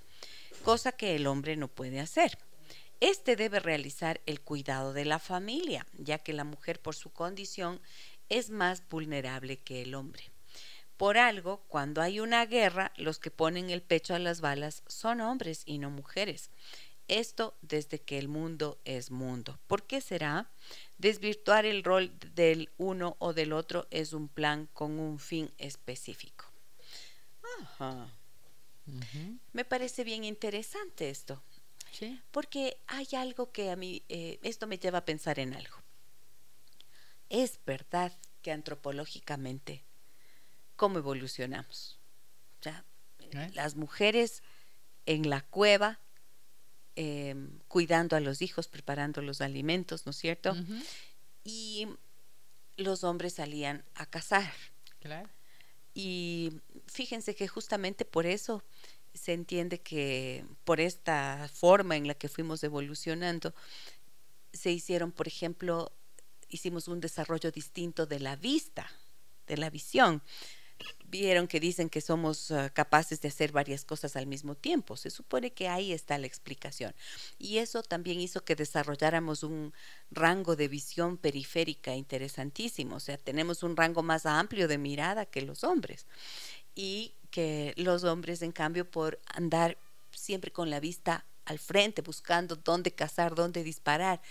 [0.63, 2.37] cosa que el hombre no puede hacer.
[3.01, 7.81] Este debe realizar el cuidado de la familia, ya que la mujer por su condición
[8.31, 10.31] es más vulnerable que el hombre.
[10.95, 15.19] Por algo, cuando hay una guerra, los que ponen el pecho a las balas son
[15.19, 16.49] hombres y no mujeres.
[17.09, 19.59] Esto desde que el mundo es mundo.
[19.67, 20.49] ¿Por qué será?
[20.97, 26.45] Desvirtuar el rol del uno o del otro es un plan con un fin específico.
[27.61, 28.07] Ajá.
[29.51, 31.43] Me parece bien interesante esto.
[31.91, 32.21] Sí.
[32.31, 35.80] Porque hay algo que a mí, eh, esto me lleva a pensar en algo.
[37.31, 38.11] Es verdad
[38.41, 39.85] que antropológicamente,
[40.75, 41.97] ¿cómo evolucionamos?
[42.61, 42.83] Ya,
[43.31, 43.49] ¿Eh?
[43.53, 44.43] Las mujeres
[45.05, 46.01] en la cueva,
[46.97, 47.33] eh,
[47.69, 50.57] cuidando a los hijos, preparando los alimentos, ¿no es cierto?
[51.45, 51.87] Y
[52.75, 54.51] los hombres salían a cazar.
[54.99, 55.29] Claro.
[55.93, 58.61] Y fíjense que justamente por eso
[59.13, 63.55] se entiende que por esta forma en la que fuimos evolucionando,
[64.51, 65.93] se hicieron, por ejemplo,
[66.51, 68.89] hicimos un desarrollo distinto de la vista,
[69.47, 70.21] de la visión.
[71.05, 74.97] Vieron que dicen que somos uh, capaces de hacer varias cosas al mismo tiempo.
[74.97, 76.95] Se supone que ahí está la explicación.
[77.37, 79.73] Y eso también hizo que desarrolláramos un
[80.09, 82.95] rango de visión periférica interesantísimo.
[82.95, 86.07] O sea, tenemos un rango más amplio de mirada que los hombres.
[86.73, 89.77] Y que los hombres, en cambio, por andar
[90.11, 94.21] siempre con la vista al frente, buscando dónde cazar, dónde disparar,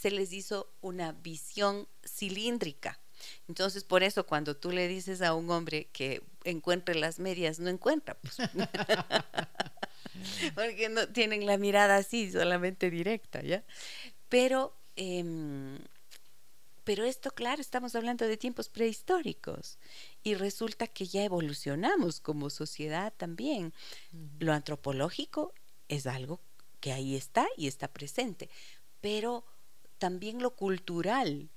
[0.00, 2.98] se les hizo una visión cilíndrica.
[3.48, 7.68] Entonces, por eso cuando tú le dices a un hombre que encuentre las medias, no
[7.68, 8.36] encuentra, pues.
[10.54, 13.62] porque no tienen la mirada así, solamente directa, ¿ya?
[14.30, 15.76] Pero, em,
[16.84, 19.78] pero esto, claro, estamos hablando de tiempos prehistóricos
[20.22, 23.74] y resulta que ya evolucionamos como sociedad también.
[24.38, 25.52] Lo antropológico
[25.88, 26.40] es algo
[26.80, 28.48] que ahí está y está presente,
[29.02, 29.44] pero
[30.00, 31.48] también lo cultural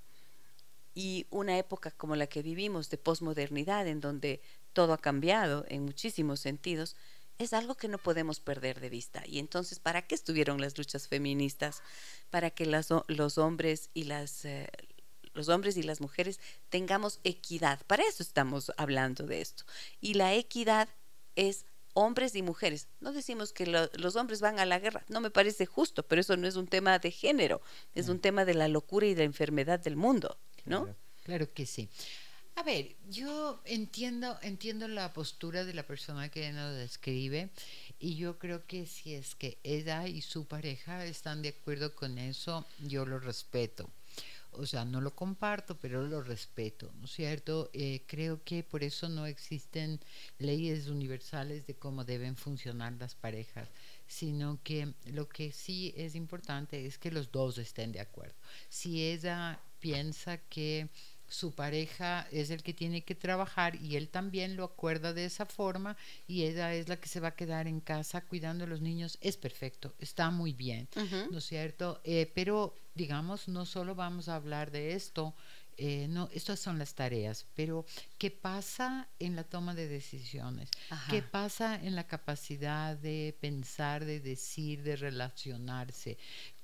[0.93, 4.41] y una época como la que vivimos de posmodernidad en donde
[4.73, 6.95] todo ha cambiado en muchísimos sentidos,
[7.39, 9.23] es algo que no podemos perder de vista.
[9.25, 11.81] Y entonces, ¿para qué estuvieron las luchas feministas?
[12.29, 14.69] Para que los hombres y las eh,
[15.33, 16.39] los hombres y las mujeres
[16.69, 17.83] tengamos equidad.
[17.87, 19.63] Para eso estamos hablando de esto.
[19.99, 20.89] Y la equidad
[21.35, 22.87] es hombres y mujeres.
[22.99, 26.21] No decimos que lo- los hombres van a la guerra, no me parece justo, pero
[26.21, 27.61] eso no es un tema de género,
[27.95, 30.83] es un tema de la locura y de la enfermedad del mundo, ¿no?
[30.83, 31.89] Claro, claro que sí.
[32.55, 37.49] A ver, yo entiendo, entiendo la postura de la persona que nos describe
[37.99, 42.19] y yo creo que si es que ella y su pareja están de acuerdo con
[42.19, 43.89] eso, yo lo respeto.
[44.55, 47.69] O sea, no lo comparto, pero lo respeto, ¿no es cierto?
[47.73, 49.99] Eh, creo que por eso no existen
[50.37, 53.69] leyes universales de cómo deben funcionar las parejas,
[54.07, 58.35] sino que lo que sí es importante es que los dos estén de acuerdo.
[58.69, 60.89] Si ella piensa que
[61.27, 65.45] su pareja es el que tiene que trabajar y él también lo acuerda de esa
[65.45, 65.97] forma
[66.27, 69.17] y ella es la que se va a quedar en casa cuidando a los niños,
[69.21, 70.87] es perfecto, está muy bien.
[71.31, 72.01] ¿no es cierto?
[72.03, 75.35] Eh, pero digamos, no solo vamos a hablar de esto,
[75.77, 77.85] eh, no, estas son las tareas, pero
[78.19, 80.69] ¿qué pasa en la toma de decisiones?
[80.89, 81.11] Ajá.
[81.11, 86.17] ¿Qué pasa en la capacidad de pensar, de decir, de relacionarse?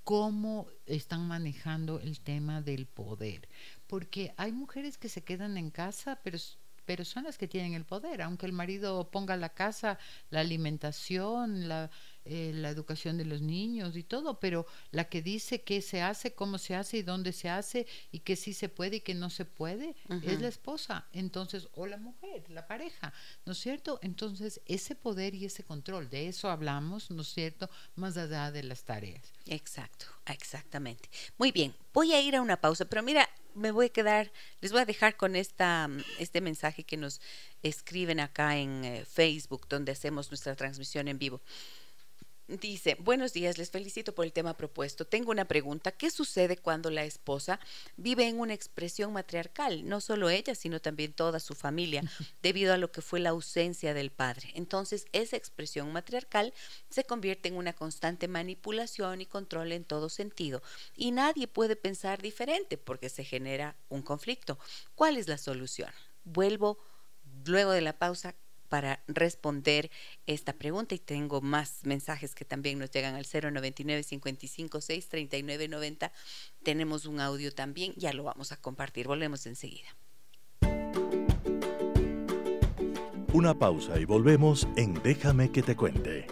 [0.03, 3.47] ¿Cómo están manejando el tema del poder?
[3.89, 6.37] Porque hay mujeres que se quedan en casa, pero,
[6.85, 9.97] pero son las que tienen el poder, aunque el marido ponga la casa,
[10.29, 11.89] la alimentación, la,
[12.29, 16.33] eh, la educación de los niños y todo, pero la que dice qué se hace,
[16.33, 19.29] cómo se hace y dónde se hace y que sí se puede y que no
[19.29, 23.13] se puede, es la esposa, entonces, o la mujer, la pareja,
[23.45, 23.99] ¿no es cierto?
[24.03, 27.69] Entonces, ese poder y ese control, de eso hablamos, ¿no es cierto?
[27.95, 29.33] Más allá de las tareas.
[29.47, 31.09] Exacto, exactamente.
[31.37, 34.71] Muy bien, voy a ir a una pausa, pero mira, me voy a quedar, les
[34.71, 37.21] voy a dejar con esta, mm, este mensaje que nos
[37.63, 41.41] escriben acá en eh, Facebook, donde hacemos nuestra transmisión en vivo.
[42.49, 45.05] Dice, buenos días, les felicito por el tema propuesto.
[45.05, 45.91] Tengo una pregunta.
[45.91, 47.59] ¿Qué sucede cuando la esposa
[47.95, 49.87] vive en una expresión matriarcal?
[49.87, 52.01] No solo ella, sino también toda su familia,
[52.41, 54.49] debido a lo que fue la ausencia del padre.
[54.55, 56.51] Entonces, esa expresión matriarcal
[56.89, 60.63] se convierte en una constante manipulación y control en todo sentido.
[60.95, 64.57] Y nadie puede pensar diferente porque se genera un conflicto.
[64.95, 65.91] ¿Cuál es la solución?
[66.23, 66.79] Vuelvo
[67.45, 68.33] luego de la pausa
[68.69, 69.91] para responder
[70.27, 75.67] esta pregunta y tengo más mensajes que también nos llegan al 099 55 6 39
[75.67, 76.11] 90.
[76.63, 79.07] Tenemos un audio también, ya lo vamos a compartir.
[79.07, 79.89] Volvemos enseguida.
[83.33, 86.25] Una pausa y volvemos en Déjame que te cuente.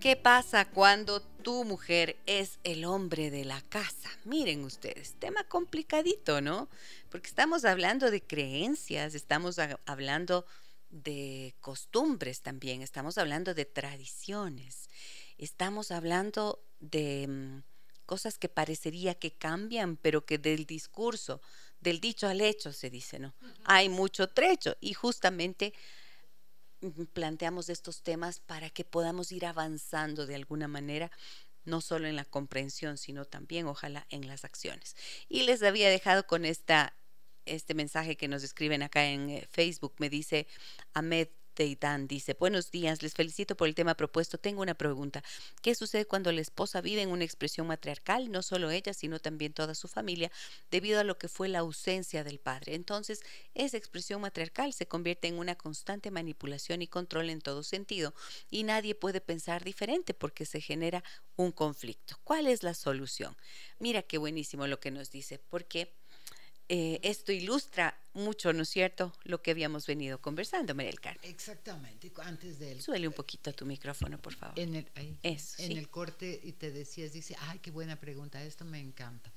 [0.00, 4.10] ¿Qué pasa cuando tu mujer es el hombre de la casa?
[4.24, 6.68] Miren ustedes, tema complicadito, ¿no?
[7.10, 10.46] Porque estamos hablando de creencias, estamos ha- hablando
[10.90, 14.88] de costumbres también, estamos hablando de tradiciones,
[15.38, 17.62] estamos hablando de mm,
[18.06, 21.40] cosas que parecería que cambian, pero que del discurso,
[21.80, 23.34] del dicho al hecho se dice, ¿no?
[23.64, 25.72] Hay mucho trecho y justamente
[27.12, 31.10] planteamos estos temas para que podamos ir avanzando de alguna manera
[31.64, 34.96] no solo en la comprensión, sino también, ojalá, en las acciones.
[35.28, 36.96] Y les había dejado con esta
[37.44, 39.94] este mensaje que nos escriben acá en eh, Facebook.
[39.98, 40.46] Me dice
[40.94, 44.38] Ahmed Teitán, dice, buenos días, les felicito por el tema propuesto.
[44.38, 45.22] Tengo una pregunta.
[45.60, 49.52] ¿Qué sucede cuando la esposa vive en una expresión matriarcal, no solo ella, sino también
[49.52, 50.32] toda su familia,
[50.70, 52.74] debido a lo que fue la ausencia del padre?
[52.74, 53.20] Entonces,
[53.54, 58.14] esa expresión matriarcal se convierte en una constante manipulación y control en todo sentido,
[58.50, 61.04] y nadie puede pensar diferente porque se genera
[61.36, 62.18] un conflicto.
[62.24, 63.36] ¿Cuál es la solución?
[63.78, 65.92] Mira qué buenísimo lo que nos dice, porque
[66.74, 71.20] eh, esto ilustra mucho, ¿no es cierto?, lo que habíamos venido conversando, María del Carmen.
[71.22, 72.80] Exactamente, antes de él.
[72.80, 74.58] Suele un poquito a tu micrófono, por favor.
[74.58, 78.80] En el, en el corte y te decías, dice, ay, qué buena pregunta, esto me
[78.80, 79.30] encanta.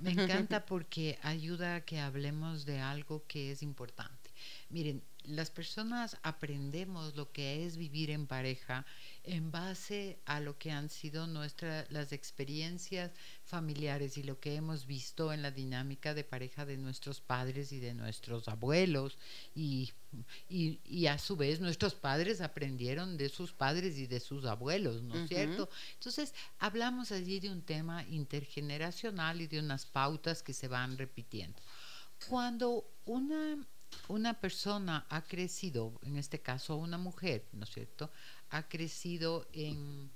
[0.00, 4.27] Me encanta porque ayuda a que hablemos de algo que es importante.
[4.70, 8.86] Miren, las personas aprendemos lo que es vivir en pareja
[9.24, 13.10] en base a lo que han sido nuestras las experiencias
[13.44, 17.78] familiares y lo que hemos visto en la dinámica de pareja de nuestros padres y
[17.78, 19.18] de nuestros abuelos
[19.54, 19.92] y,
[20.48, 25.14] y, a su vez nuestros padres aprendieron de sus padres y de sus abuelos, ¿no
[25.14, 25.68] es cierto?
[25.94, 31.60] Entonces hablamos allí de un tema intergeneracional y de unas pautas que se van repitiendo.
[32.28, 33.58] Cuando una
[34.08, 38.10] una persona ha crecido, en este caso una mujer, ¿no es cierto?
[38.50, 40.10] Ha crecido en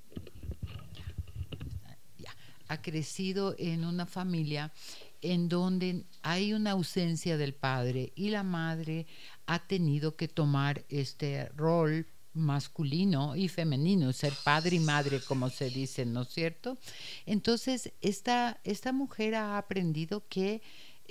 [2.68, 4.72] ha crecido en una familia
[5.20, 9.06] en donde hay una ausencia del padre y la madre
[9.46, 15.68] ha tenido que tomar este rol masculino y femenino, ser padre y madre, como se
[15.68, 16.78] dice, ¿no es cierto?
[17.26, 20.62] Entonces, esta, esta mujer ha aprendido que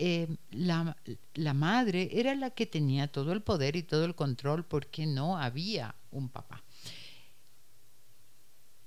[0.03, 0.97] eh, la,
[1.35, 5.37] la, madre era la que tenía todo el poder y todo el control porque no
[5.37, 6.63] había un papá.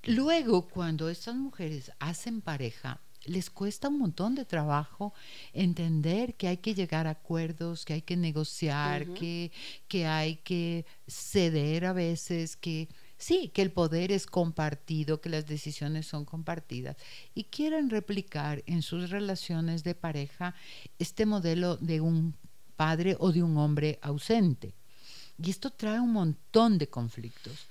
[0.03, 5.15] Luego, cuando estas mujeres hacen pareja, les cuesta un montón de trabajo
[5.53, 9.53] entender que hay que llegar a acuerdos, que hay que negociar, que,
[9.87, 12.89] que hay que ceder a veces, que
[13.19, 16.97] sí, que el poder es compartido, que las decisiones son compartidas
[17.35, 20.55] y quieren replicar en sus relaciones de pareja
[20.99, 22.35] este modelo de un
[22.77, 24.75] padre o de un hombre ausente.
[25.43, 27.67] Y esto trae un montón de conflictos.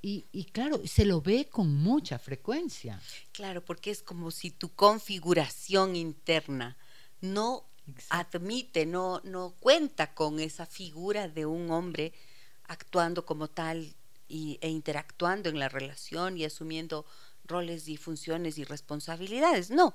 [0.00, 3.00] Y, y, claro, se lo ve con mucha frecuencia.
[3.32, 6.76] Claro, porque es como si tu configuración interna
[7.20, 7.64] no
[8.10, 12.12] admite, no, no cuenta con esa figura de un hombre
[12.64, 13.94] actuando como tal
[14.28, 17.06] y, e interactuando en la relación y asumiendo
[17.44, 19.70] roles y funciones y responsabilidades.
[19.70, 19.94] No,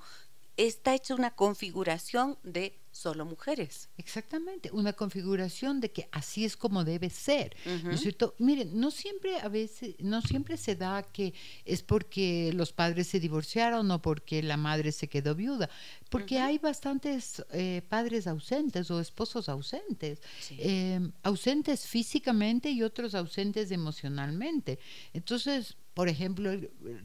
[0.57, 3.89] está hecha una configuración de solo mujeres.
[3.97, 8.35] Exactamente, una configuración de que así es como debe ser, ¿no es cierto?
[8.37, 11.33] Miren, no siempre a veces, no siempre se da que
[11.65, 15.69] es porque los padres se divorciaron o porque la madre se quedó viuda,
[16.09, 20.21] porque hay bastantes eh, padres ausentes o esposos ausentes,
[20.51, 24.77] em, ausentes físicamente y otros ausentes emocionalmente.
[25.13, 26.51] Entonces, por ejemplo,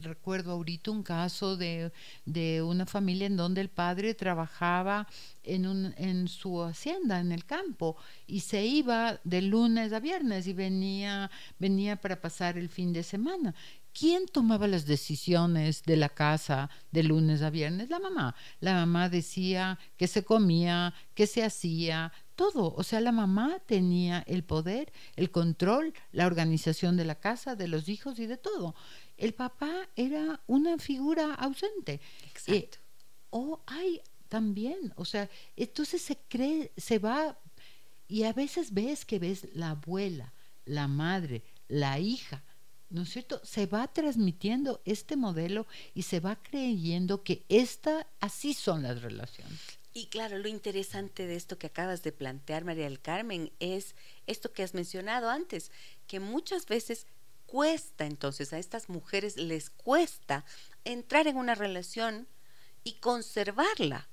[0.01, 1.91] recuerdo ahorita un caso de,
[2.25, 5.07] de, una familia en donde el padre trabajaba
[5.43, 10.47] en, un, en su hacienda, en el campo, y se iba de lunes a viernes
[10.47, 13.53] y venía, venía para pasar el fin de semana.
[13.91, 17.89] ¿Quién tomaba las decisiones de la casa de lunes a viernes?
[17.89, 18.35] La mamá.
[18.59, 22.73] La mamá decía qué se comía, qué se hacía, todo.
[22.75, 27.67] O sea, la mamá tenía el poder, el control, la organización de la casa, de
[27.67, 28.75] los hijos y de todo.
[29.17, 31.99] El papá era una figura ausente.
[32.29, 32.77] Exacto.
[32.77, 32.89] Eh,
[33.31, 37.37] o hay también, o sea, entonces se cree, se va,
[38.07, 40.33] y a veces ves que ves la abuela,
[40.65, 42.43] la madre, la hija,
[42.89, 43.41] ¿no es cierto?
[43.43, 49.59] Se va transmitiendo este modelo y se va creyendo que esta, así son las relaciones.
[49.93, 53.95] Y claro, lo interesante de esto que acabas de plantear, María del Carmen, es
[54.27, 55.71] esto que has mencionado antes,
[56.07, 57.07] que muchas veces
[57.47, 60.45] cuesta entonces a estas mujeres les cuesta
[60.85, 62.27] entrar en una relación
[62.83, 64.07] y conservarla.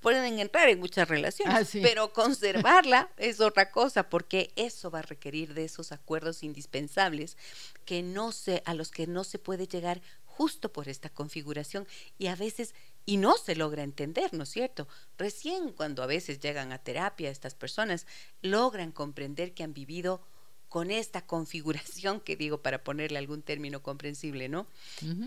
[0.00, 5.02] Pueden entrar en muchas relaciones, ah, pero conservarla es otra cosa, porque eso va a
[5.02, 7.36] requerir de esos acuerdos indispensables
[7.84, 11.86] que no se, a los que no se puede llegar justo por esta configuración
[12.16, 12.74] y a veces
[13.04, 14.86] y no se logra entender, ¿no es cierto?
[15.16, 18.06] Recién cuando a veces llegan a terapia estas personas
[18.42, 20.20] logran comprender que han vivido
[20.68, 24.66] con esta configuración que digo para ponerle algún término comprensible, ¿no?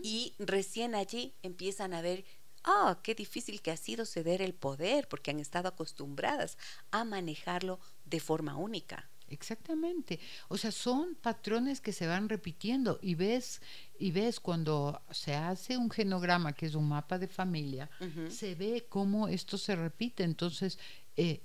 [0.03, 2.23] Y recién allí empiezan a ver,
[2.63, 6.57] ah, qué difícil que ha sido ceder el poder porque han estado acostumbradas
[6.91, 9.09] a manejarlo de forma única.
[9.31, 10.19] Exactamente.
[10.49, 13.61] O sea, son patrones que se van repitiendo y ves
[13.97, 17.89] y ves cuando se hace un genograma que es un mapa de familia,
[18.29, 20.23] se ve cómo esto se repite.
[20.23, 20.77] Entonces,
[21.15, 21.41] eh,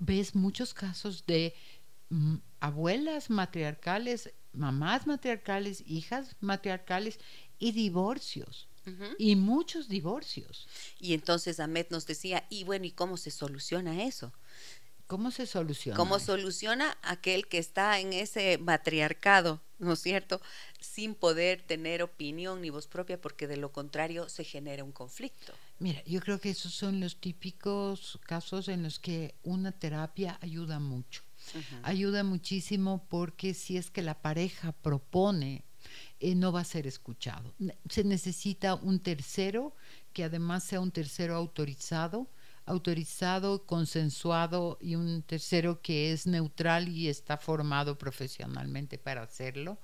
[0.00, 1.54] ves muchos casos de
[2.08, 7.20] mm, abuelas matriarcales, mamás matriarcales, hijas matriarcales
[7.58, 8.68] y divorcios.
[9.18, 10.66] Y muchos divorcios.
[11.00, 14.32] Y entonces Ahmed nos decía, y bueno, ¿y cómo se soluciona eso?
[15.06, 15.96] ¿Cómo se soluciona?
[15.96, 20.42] ¿Cómo soluciona aquel que está en ese matriarcado, ¿no es cierto?
[20.80, 25.54] Sin poder tener opinión ni voz propia, porque de lo contrario se genera un conflicto.
[25.78, 30.78] Mira, yo creo que esos son los típicos casos en los que una terapia ayuda
[30.78, 31.22] mucho.
[31.82, 35.64] Ayuda muchísimo porque si es que la pareja propone,
[36.20, 37.54] eh, no va a ser escuchado.
[37.88, 39.74] Se necesita un tercero
[40.12, 42.28] que además sea un tercero autorizado
[42.68, 49.78] autorizado, consensuado y un tercero que es neutral y está formado profesionalmente para hacerlo,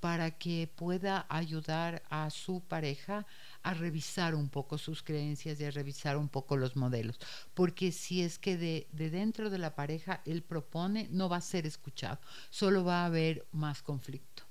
[0.00, 3.26] para que pueda ayudar a su pareja
[3.62, 7.18] a revisar un poco sus creencias y a revisar un poco los modelos.
[7.54, 11.66] Porque si es que de, dentro de la pareja él propone, no va a ser
[11.66, 14.44] escuchado, solo va a haber más conflicto.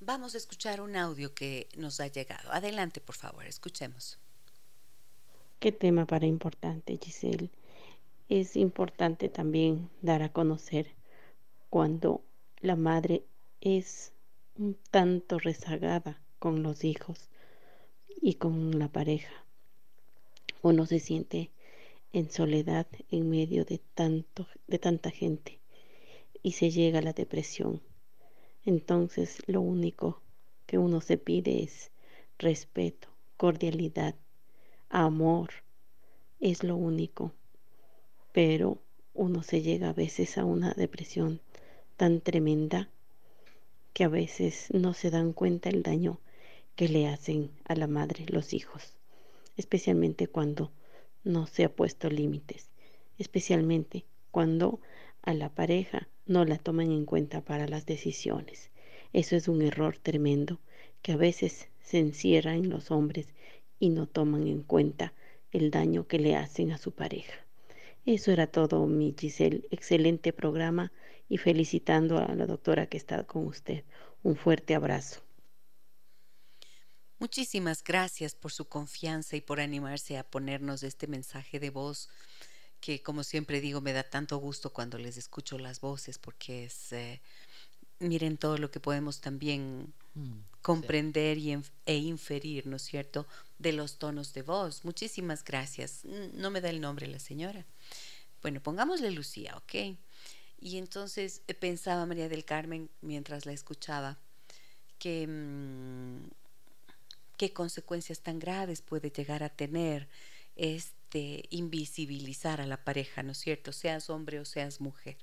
[0.00, 2.52] Vamos a escuchar un audio que nos ha llegado.
[2.52, 4.18] Adelante, por favor, escuchemos.
[5.58, 7.50] Qué tema para importante, Giselle.
[8.28, 10.94] Es importante también dar a conocer
[11.70, 12.22] cuando
[12.60, 13.24] la madre
[13.62, 14.12] es
[14.58, 17.30] un tanto rezagada con los hijos
[18.20, 19.46] y con la pareja.
[20.60, 21.50] Uno se siente
[22.12, 25.58] en soledad en medio de tanto de tanta gente
[26.42, 27.80] y se llega a la depresión.
[28.66, 30.20] Entonces lo único
[30.66, 31.92] que uno se pide es
[32.36, 34.16] respeto, cordialidad,
[34.90, 35.50] amor,
[36.40, 37.32] es lo único.
[38.32, 38.78] Pero
[39.14, 41.40] uno se llega a veces a una depresión
[41.96, 42.90] tan tremenda
[43.92, 46.18] que a veces no se dan cuenta el daño
[46.74, 48.94] que le hacen a la madre los hijos,
[49.56, 50.72] especialmente cuando
[51.22, 52.68] no se ha puesto límites,
[53.16, 54.80] especialmente cuando
[55.26, 58.70] a la pareja no la toman en cuenta para las decisiones.
[59.12, 60.60] Eso es un error tremendo
[61.02, 63.28] que a veces se encierra en los hombres
[63.78, 65.12] y no toman en cuenta
[65.50, 67.34] el daño que le hacen a su pareja.
[68.04, 69.66] Eso era todo, mi Giselle.
[69.70, 70.92] Excelente programa
[71.28, 73.84] y felicitando a la doctora que está con usted.
[74.22, 75.22] Un fuerte abrazo.
[77.18, 82.08] Muchísimas gracias por su confianza y por animarse a ponernos este mensaje de voz
[82.86, 86.92] que como siempre digo me da tanto gusto cuando les escucho las voces porque es
[86.92, 87.20] eh,
[87.98, 93.26] miren todo lo que podemos también mm, comprender y, e inferir, ¿no es cierto?,
[93.58, 94.84] de los tonos de voz.
[94.84, 96.04] Muchísimas gracias.
[96.04, 97.66] No me da el nombre la señora.
[98.40, 99.98] Bueno, pongámosle Lucía, ¿ok?
[100.60, 104.16] Y entonces eh, pensaba María del Carmen mientras la escuchaba
[105.00, 106.30] que mm,
[107.36, 110.06] qué consecuencias tan graves puede llegar a tener
[110.54, 110.95] este
[111.50, 113.72] invisibilizar a la pareja, ¿no es cierto?
[113.72, 115.16] Seas hombre o seas mujer.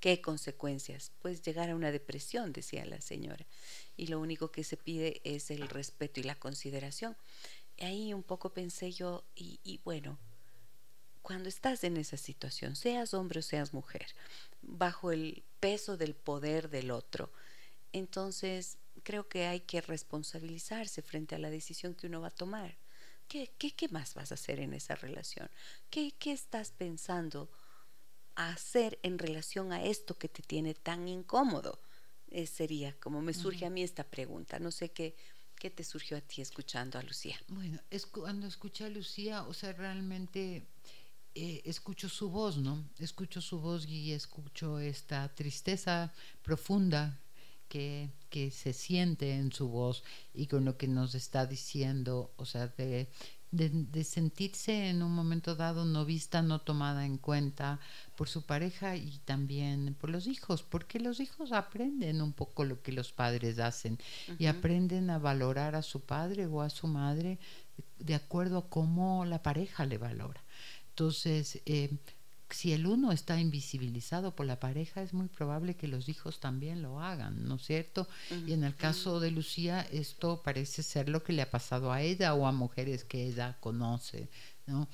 [0.00, 1.12] ¿Qué consecuencias?
[1.20, 3.46] Pues llegar a una depresión, decía la señora.
[3.96, 7.16] Y lo único que se pide es el respeto y la consideración.
[7.80, 10.18] ahí un poco pensé yo, y, y bueno,
[11.22, 14.06] cuando estás en esa situación, seas hombre o seas mujer,
[14.60, 17.32] bajo el peso del poder del otro,
[17.92, 22.76] entonces creo que hay que responsabilizarse frente a la decisión que uno va a tomar.
[23.32, 25.48] ¿Qué, qué, más vas a hacer en esa relación?
[25.88, 27.50] ¿Qué, ¿Qué estás pensando
[28.34, 31.80] hacer en relación a esto que te tiene tan incómodo?
[32.28, 34.58] Eh, sería como me surge a mí esta pregunta.
[34.58, 35.16] No sé qué,
[35.58, 37.40] qué te surgió a ti escuchando a Lucía.
[37.48, 40.66] Bueno, es, cuando escuché a Lucía, o sea, realmente
[41.34, 42.86] eh, escucho su voz, ¿no?
[42.98, 46.12] Escucho su voz y escucho esta tristeza
[46.42, 47.18] profunda
[47.72, 50.04] que, que, se siente en su voz
[50.34, 53.08] y con lo que nos está diciendo, o sea, de,
[53.50, 57.80] de, sentirse en un momento dado no vista, no tomada en cuenta
[58.14, 62.82] por su pareja y también por los hijos, porque los hijos aprenden un poco lo
[62.82, 63.96] que los padres hacen
[64.38, 67.38] y aprenden a valorar a su padre o a su madre
[67.98, 70.44] de acuerdo a cómo la pareja le valora.
[70.90, 71.96] Entonces, eh,
[72.54, 76.82] si el uno está invisibilizado por la pareja, es muy probable que los hijos también
[76.82, 78.08] lo hagan, ¿no es cierto?
[78.46, 82.02] Y en el caso de Lucía, esto parece ser lo que le ha pasado a
[82.02, 84.28] ella o a mujeres que ella conoce,
[84.66, 84.88] ¿no?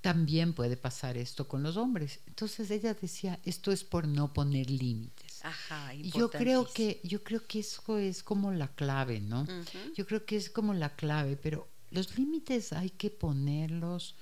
[0.00, 2.20] también puede pasar esto con los hombres.
[2.26, 5.44] Entonces ella decía, esto es por no poner límites.
[5.44, 9.46] Ajá, Y yo creo que yo creo que eso es como la clave, ¿no?
[9.94, 14.16] Yo creo que es como la clave, pero los límites hay que ponerlos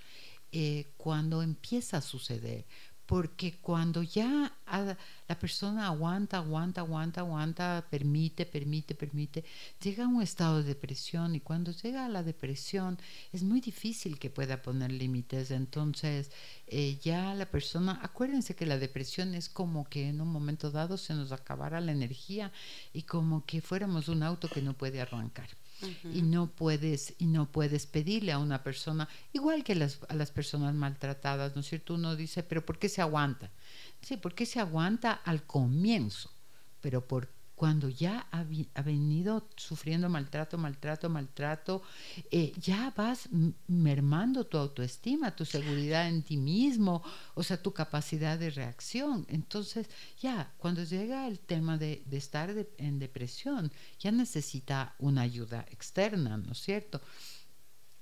[0.53, 2.65] eh, cuando empieza a suceder,
[3.09, 4.53] porque cuando ya
[5.29, 9.45] la persona aguanta, aguanta, aguanta, aguanta, permite, permite, permite,
[9.83, 12.99] llega a un estado de depresión y cuando llega a la depresión
[13.33, 15.51] es muy difícil que pueda poner límites.
[15.51, 16.31] Entonces
[16.67, 20.99] eh, ya la persona, acuérdense que la depresión es como que en un momento dado
[20.99, 22.53] se nos acabara la energía
[22.93, 25.49] y como que fuéramos un auto que no puede arrancar
[26.13, 30.31] y no puedes y no puedes pedirle a una persona igual que las, a las
[30.31, 33.51] personas maltratadas no es cierto uno dice pero por qué se aguanta
[34.03, 36.33] sí porque se aguanta al comienzo
[36.81, 37.29] pero por
[37.59, 38.45] cuando ya ha,
[38.85, 41.83] venido sufriendo maltrato, maltrato, maltrato,
[42.31, 43.29] eh, ya vas
[43.67, 47.03] mermando tu autoestima, tu seguridad en ti mismo,
[47.35, 49.27] o sea, tu capacidad de reacción.
[49.29, 49.91] Entonces,
[50.21, 56.53] ya, cuando llega el tema de, estar en depresión, ya necesita una ayuda externa, ¿no
[56.53, 57.01] es cierto?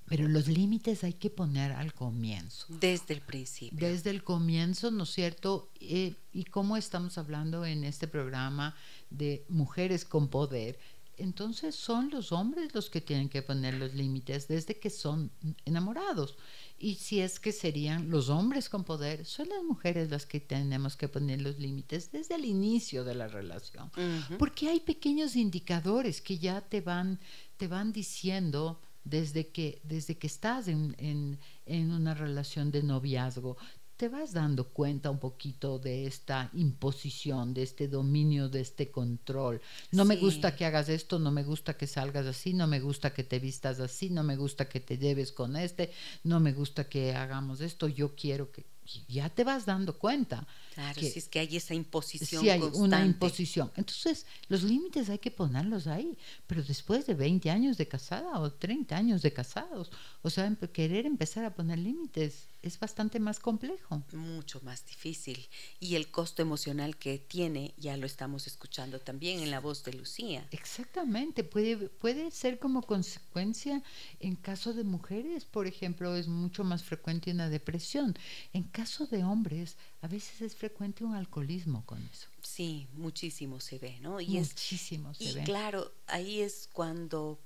[0.07, 2.67] Pero los límites hay que poner al comienzo.
[2.69, 3.79] Desde el principio.
[3.79, 5.71] Desde el comienzo, ¿no es cierto?
[5.81, 8.77] Eh, y como estamos hablando en este programa
[9.11, 10.79] de mujeres con poder,
[11.19, 15.31] entonces son los hombres los que tienen que poner los límites desde que son
[15.65, 16.37] enamorados.
[16.79, 20.95] Y si es que serían los hombres con poder, son las mujeres las que tenemos
[20.95, 23.91] que poner los límites desde el inicio de la relación.
[24.39, 27.19] Porque hay pequeños indicadores que ya te van,
[27.57, 33.57] te van diciendo desde que, desde que estás en, en, una relación de noviazgo,
[33.97, 39.63] te vas dando cuenta un poquito de esta imposición, de este dominio, de este control.
[39.93, 43.15] No me gusta que hagas esto, no me gusta que salgas así, no me gusta
[43.15, 45.93] que te vistas así, no me gusta que te lleves con este,
[46.25, 48.67] no me gusta que hagamos esto, yo quiero que
[49.09, 50.47] ya te vas dando cuenta.
[50.75, 52.43] Claro, si es que hay esa imposición.
[52.43, 53.73] Si hay una imposición.
[53.77, 58.53] Entonces, los límites hay que ponerlos ahí, pero después de 20 años de casada o
[58.53, 59.91] 30 años de casados,
[60.23, 64.03] o sea, querer empezar a poner límites es bastante más complejo.
[64.13, 65.49] Mucho más difícil.
[65.79, 69.93] Y el costo emocional que tiene, ya lo estamos escuchando también en la voz de
[69.93, 70.47] Lucía.
[70.51, 73.83] Exactamente, puede, puede ser como consecuencia
[74.21, 78.17] en caso de mujeres, por ejemplo, es mucho más frecuente una depresión.
[78.53, 82.29] En caso de hombres, a veces es frecuente un alcoholismo con eso.
[82.43, 84.21] Sí, muchísimo se ve, ¿no?
[84.21, 85.41] Y muchísimo se ve.
[85.41, 87.39] Y claro, ahí es cuando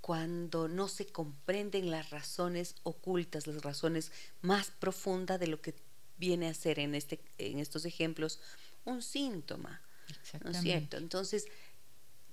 [0.00, 5.74] cuando no se comprenden las razones ocultas, las razones más profundas de lo que
[6.18, 8.40] viene a ser en, este, en estos ejemplos
[8.84, 9.80] un síntoma.
[10.42, 10.96] ¿No es cierto?
[10.96, 11.46] Entonces,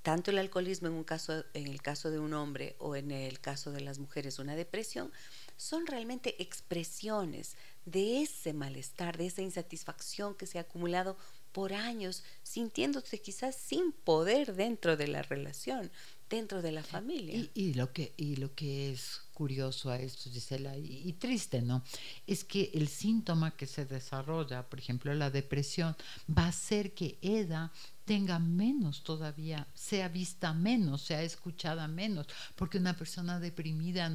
[0.01, 3.39] tanto el alcoholismo en, un caso, en el caso de un hombre o en el
[3.39, 5.11] caso de las mujeres una depresión,
[5.57, 7.57] son realmente expresiones
[7.87, 11.17] de ese malestar, de esa insatisfacción que se ha acumulado
[11.53, 15.89] por años, sintiéndose quizás sin poder dentro de la relación,
[16.29, 17.49] dentro de la familia.
[17.53, 21.81] Y, lo, que, y lo que es curioso a esto, Gisela, y, triste, ¿no?
[22.27, 25.95] Es que el síntoma que se desarrolla, por ejemplo, la depresión,
[26.29, 27.71] va a hacer que Eda
[28.07, 34.09] tenga menos todavía, sea vista menos, sea escuchada menos, porque una persona deprimida,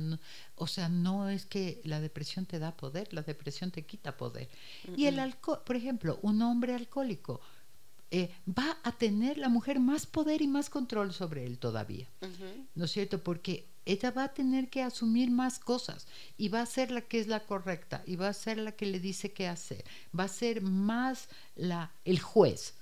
[0.57, 4.49] o sea, no es que la depresión te da poder, la depresión te quita poder.
[4.97, 7.43] Y el alcohol, por ejemplo, un hombre alcohólico,
[8.11, 12.09] eh, va a tener la mujer más poder y más control sobre él todavía.
[12.75, 13.23] ¿No es cierto?
[13.23, 16.07] Porque ella va a tener que asumir más cosas
[16.39, 18.87] y va a ser la que es la correcta y va a ser la que
[18.87, 19.85] le dice qué hacer.
[20.19, 22.75] Va a ser más la, el juez.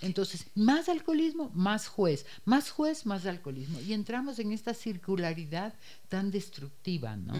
[0.00, 3.80] Entonces, más alcoholismo, más juez, más juez, más alcoholismo.
[3.80, 5.74] Y entramos en esta circularidad
[6.08, 7.34] tan destructiva, ¿no?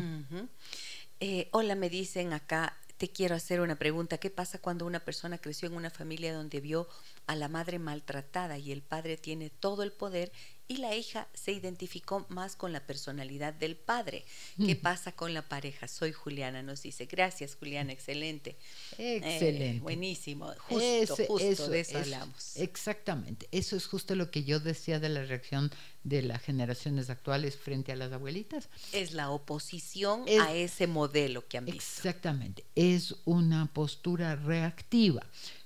[1.21, 4.19] Eh, hola, me dicen acá, te quiero hacer una pregunta.
[4.19, 6.89] ¿Qué pasa cuando una persona creció en una familia donde vio
[7.27, 10.33] a la madre maltratada y el padre tiene todo el poder
[10.69, 14.25] y la hija se identificó más con la personalidad del padre.
[14.59, 15.89] ¿Qué pasa con la pareja?
[15.89, 17.07] Soy Juliana, nos dice.
[17.07, 18.57] Gracias, Juliana, excelente.
[18.99, 19.77] Excelente.
[19.77, 20.53] Eh, buenísimo.
[20.59, 22.57] Justo, justo de eso, hablamos.
[22.57, 23.49] Exactamente.
[23.51, 25.71] Eso es justo lo que yo decía de la reacción
[26.05, 28.69] de las generaciones actuales frente a las abuelitas.
[28.93, 31.79] Es la oposición a ese modelo que han visto.
[31.79, 32.64] Exactamente.
[32.75, 35.23] Es una postura reactiva.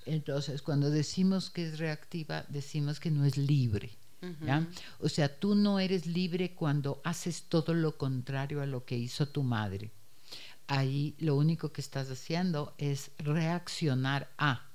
[0.07, 3.91] Entonces, cuando decimos que es reactiva, decimos que no es libre.
[5.01, 9.29] O sea, tú no eres libre cuando haces todo lo contrario a lo que hizo
[9.29, 9.91] tu madre.
[10.69, 14.69] Ahí lo único que estás haciendo es reaccionar a,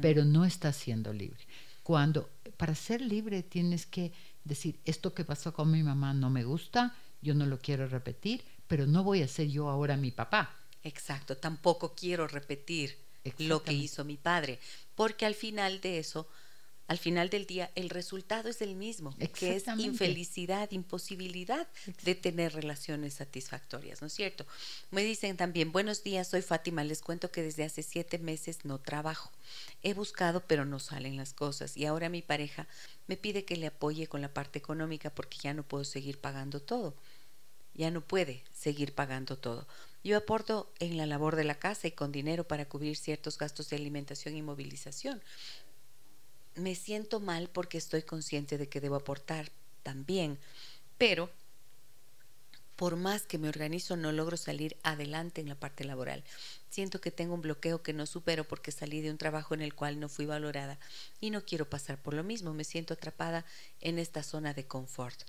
[0.00, 1.46] pero no estás siendo libre.
[1.82, 4.12] Cuando para ser libre tienes que
[4.44, 8.42] decir, esto que pasó con mi mamá no me gusta, yo no lo quiero repetir,
[8.66, 10.56] pero no voy a ser yo ahora mi papá.
[10.82, 12.96] Exacto, tampoco quiero repetir
[13.38, 14.58] lo que hizo mi padre,
[14.94, 16.28] porque al final de eso
[16.88, 21.68] al final del día el resultado es el mismo, que es infelicidad, imposibilidad
[22.02, 24.46] de tener relaciones satisfactorias, ¿no es cierto?
[24.90, 28.78] Me dicen también, buenos días, soy Fátima, les cuento que desde hace siete meses no
[28.78, 29.30] trabajo.
[29.82, 32.66] He buscado, pero no salen las cosas y ahora mi pareja
[33.06, 36.60] me pide que le apoye con la parte económica porque ya no puedo seguir pagando
[36.60, 36.94] todo.
[37.74, 39.68] Ya no puede seguir pagando todo.
[40.02, 43.68] Yo aporto en la labor de la casa y con dinero para cubrir ciertos gastos
[43.68, 45.20] de alimentación y movilización
[46.58, 49.50] me siento mal porque estoy consciente de que debo aportar
[49.82, 50.38] también,
[50.98, 51.30] pero
[52.78, 56.22] por más que me organizo no logro salir adelante en la parte laboral.
[56.70, 59.74] Siento que tengo un bloqueo que no supero porque salí de un trabajo en el
[59.74, 60.78] cual no fui valorada
[61.20, 62.54] y no quiero pasar por lo mismo.
[62.54, 63.44] Me siento atrapada
[63.80, 65.20] en esta zona de confort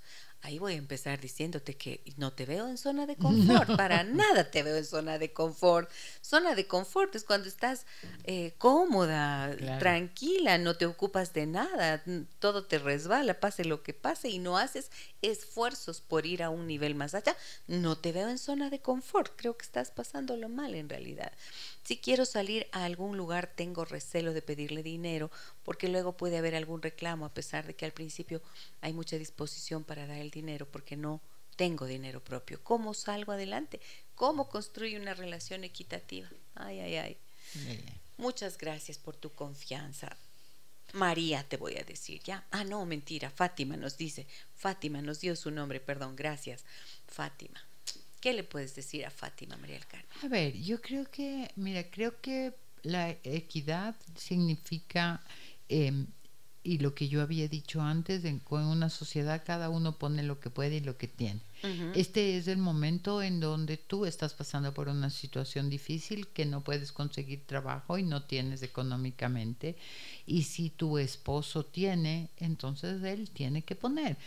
[0.41, 4.49] ahí voy a empezar diciéndote que no te veo en zona de confort, para nada
[4.51, 5.89] te veo en zona de confort.
[6.21, 7.85] Zona de confort es cuando estás
[8.23, 12.03] eh, cómoda, tranquila, no te ocupas de nada,
[12.39, 16.67] todo te resbala, pase lo que pase y no haces esfuerzos por ir a un
[16.67, 17.35] nivel más allá.
[17.67, 21.31] No te veo en zona de confort, creo que estás pasándolo mal en realidad.
[21.83, 25.31] Si quiero salir a algún lugar, tengo recelo de pedirle dinero,
[25.63, 28.41] porque luego puede haber algún reclamo, a pesar de que al principio
[28.81, 31.21] hay mucha disposición para dar el dinero, porque no
[31.55, 32.63] tengo dinero propio.
[32.63, 33.79] ¿Cómo salgo adelante?
[34.15, 36.29] ¿Cómo construyo una relación equitativa?
[36.55, 37.17] Ay, ay, ay.
[38.17, 40.15] Muchas gracias por tu confianza.
[40.93, 42.45] María, te voy a decir, ¿ya?
[42.51, 44.25] Ah, no, mentira, Fátima nos dice,
[44.55, 46.65] Fátima nos dio su nombre, perdón, gracias,
[47.07, 47.63] Fátima.
[48.19, 50.09] ¿Qué le puedes decir a Fátima, María del Carmen?
[50.23, 52.53] A ver, yo creo que, mira, creo que
[52.83, 55.21] la equidad significa,
[55.69, 56.07] em,
[56.63, 60.39] y lo que yo había dicho antes, en, con una sociedad cada uno pone lo
[60.39, 61.41] que puede y lo que tiene.
[61.93, 66.61] Este es el momento en donde tú estás pasando por una situación difícil que no
[66.63, 69.75] puedes conseguir trabajo y no tienes económicamente.
[70.25, 74.17] Y si tu esposo tiene, entonces él tiene que poner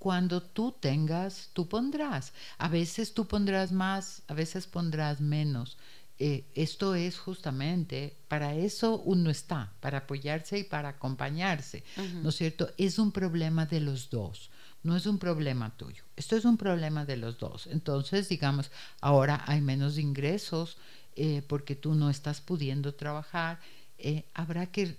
[0.00, 2.32] cuando tú tengas, tú pondrás.
[2.56, 5.76] A veces tú pondrás más, a veces pondrás menos.
[6.22, 11.82] Eh, esto es justamente, para eso uno está, para apoyarse y para acompañarse,
[12.22, 12.68] ¿no es cierto?
[12.76, 14.50] Es un problema de los dos,
[14.82, 17.68] no es un problema tuyo, esto es un problema de los dos.
[17.68, 20.76] Entonces, digamos, ahora hay menos ingresos
[21.16, 23.58] eh, porque tú no estás pudiendo trabajar,
[23.96, 24.98] eh, habrá que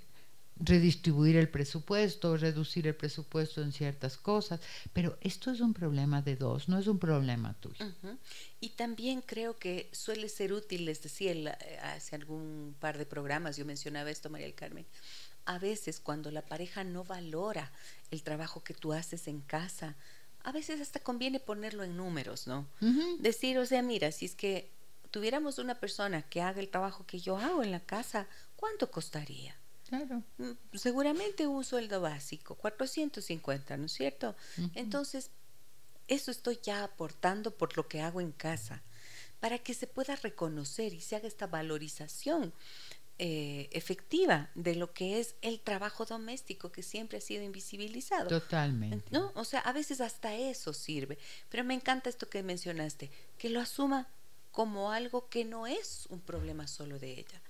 [0.64, 4.59] redistribuir el presupuesto, reducir el presupuesto en ciertas cosas,
[4.93, 7.86] pero esto es un problema de dos, no es un problema tuyo.
[8.59, 13.57] Y también creo que suele ser útil, les decía eh, hace algún par de programas,
[13.57, 14.86] yo mencionaba esto, María del Carmen,
[15.45, 17.72] a veces cuando la pareja no valora
[18.12, 19.95] el trabajo que tú haces en casa,
[20.43, 22.68] a veces hasta conviene ponerlo en números, ¿no?
[23.20, 24.72] Decir, o sea, mira, si es que
[25.09, 29.55] tuviéramos una persona que haga el trabajo que yo hago en la casa, ¿cuánto costaría?
[29.92, 30.24] Claro.
[30.38, 34.38] Mm, seguramente un sueldo básico, 450, ¿no es cierto?
[34.74, 35.32] Entonces,
[36.08, 38.84] eso estoy ya aportando por lo que hago en casa,
[39.42, 42.54] para que se pueda reconocer y se haga esta valorización
[43.20, 48.30] eh, efectiva de lo que es el trabajo doméstico que siempre ha sido invisibilizado.
[48.30, 49.06] Totalmente.
[49.12, 49.34] ¿No?
[49.36, 51.18] O sea, a veces hasta eso sirve.
[51.50, 54.08] Pero me encanta esto que mencionaste, que lo asuma
[54.52, 57.42] como algo que no es un problema solo de ella,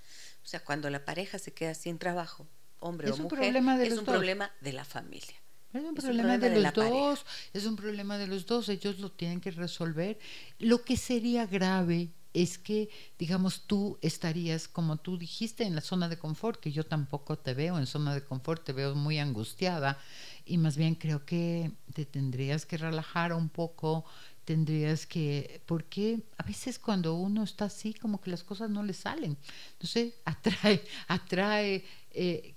[0.42, 2.46] o sea, cuando la pareja se queda sin trabajo,
[2.80, 5.34] hombre o mujer, es un problema de la familia.
[5.72, 7.24] Es un, problema, de, los dos,
[7.54, 10.18] es un problema de los dos, ellos lo tienen que resolver.
[10.58, 16.10] Lo que sería grave es que, digamos, tú estarías, como tú dijiste, en la zona
[16.10, 19.98] de confort, que yo tampoco te veo en zona de confort, te veo muy angustiada
[20.44, 24.04] y más bien creo que te tendrías que relajar un poco,
[24.44, 28.92] tendrías que, porque a veces cuando uno está así, como que las cosas no le
[28.92, 29.36] salen.
[29.72, 32.54] Entonces, atrae, atrae, eh,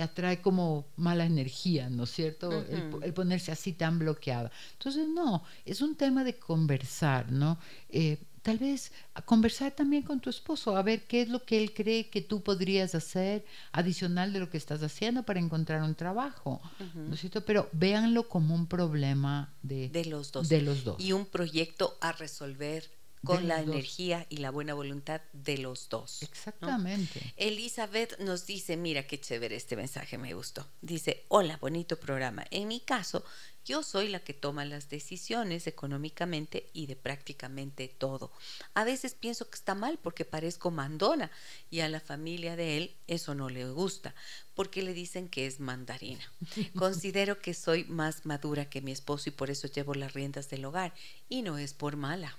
[0.00, 2.50] atrae como mala energía, ¿no es cierto?
[2.52, 4.50] el, ponerse así tan bloqueada.
[4.72, 7.58] Entonces, no, es un tema de conversar, ¿no?
[7.88, 11.56] Eh, tal vez a conversar también con tu esposo, a ver qué es lo que
[11.56, 15.94] él cree que tú podrías hacer adicional de lo que estás haciendo para encontrar un
[15.94, 16.60] trabajo,
[16.94, 17.42] ¿no es cierto?
[17.46, 20.50] Pero véanlo como un problema de, los dos.
[20.50, 21.00] De los dos.
[21.00, 22.90] Y un proyecto a resolver
[23.24, 26.22] con la energía y la buena voluntad de los dos.
[26.22, 27.32] Exactamente.
[27.38, 30.66] Elizabeth nos dice, mira qué chévere este mensaje, me gustó.
[30.82, 32.44] Dice, hola, bonito programa.
[32.50, 33.24] En mi caso,
[33.64, 38.30] yo soy la que toma las decisiones económicamente y de prácticamente todo.
[38.74, 41.30] A veces pienso que está mal porque parezco mandona
[41.70, 44.14] y a la familia de él eso no le gusta
[44.54, 46.30] porque le dicen que es mandarina.
[46.76, 50.64] Considero que soy más madura que mi esposo y por eso llevo las riendas del
[50.64, 50.92] hogar
[51.28, 52.36] y no es por mala.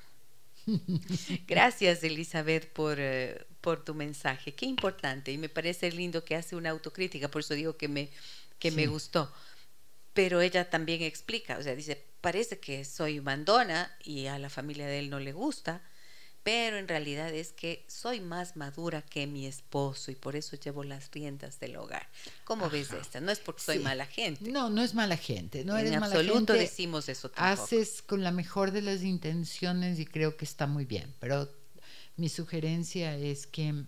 [1.48, 4.54] Gracias, Elizabeth, por, eh, por tu mensaje.
[4.54, 5.32] Qué importante.
[5.32, 8.10] Y me parece lindo que hace una autocrítica, por eso digo que me,
[8.60, 9.32] que me gustó.
[10.16, 14.88] Pero ella también explica, o sea, dice, parece que soy mandona y a la familia
[14.88, 15.84] de él no le gusta,
[16.42, 20.84] pero en realidad es que soy más madura que mi esposo y por eso llevo
[20.84, 22.08] las riendas del hogar.
[22.46, 23.02] ¿Cómo ves Ajá.
[23.02, 23.20] esta?
[23.20, 23.84] No es porque soy Sí.
[23.84, 24.50] mala gente.
[24.52, 26.58] No, no es mala gente, no en eres mala absoluto gente.
[26.70, 27.64] decimos eso tampoco.
[27.64, 31.50] Haces con la mejor de las intenciones y creo que está muy bien, pero
[32.16, 33.84] mi sugerencia es que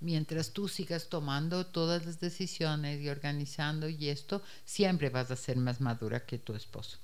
[0.00, 5.56] mientras tú sigas tomando todas las decisiones y organizando y esto, siempre vas a ser
[5.56, 6.98] más madura que tu esposo.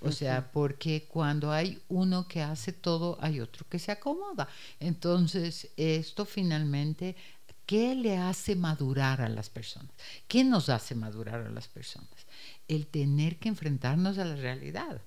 [0.00, 4.46] O sea, porque cuando hay uno que hace todo, hay otro que se acomoda.
[4.78, 7.16] Entonces, esto finalmente,
[7.64, 9.92] ¿qué le hace madurar a las personas?
[10.28, 12.26] ¿Qué nos hace madurar a las personas?
[12.68, 15.00] El tener que enfrentarnos a la realidad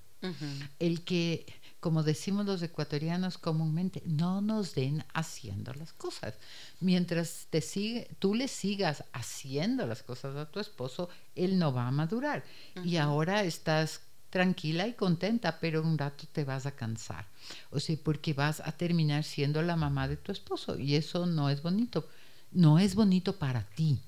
[0.78, 1.46] el que,
[1.80, 6.34] como decimos los ecuatorianos comúnmente, no nos den haciendo las cosas.
[6.80, 11.86] Mientras te sigue, tú le sigas haciendo las cosas a tu esposo, él no va
[11.86, 12.44] a madurar.
[12.84, 14.00] Y ahora estás
[14.30, 17.26] tranquila y contenta, pero un rato te vas a cansar.
[17.70, 21.48] O sea, porque vas a terminar siendo la mamá de tu esposo y eso no
[21.48, 22.08] es bonito.
[22.50, 24.00] No es bonito para ti,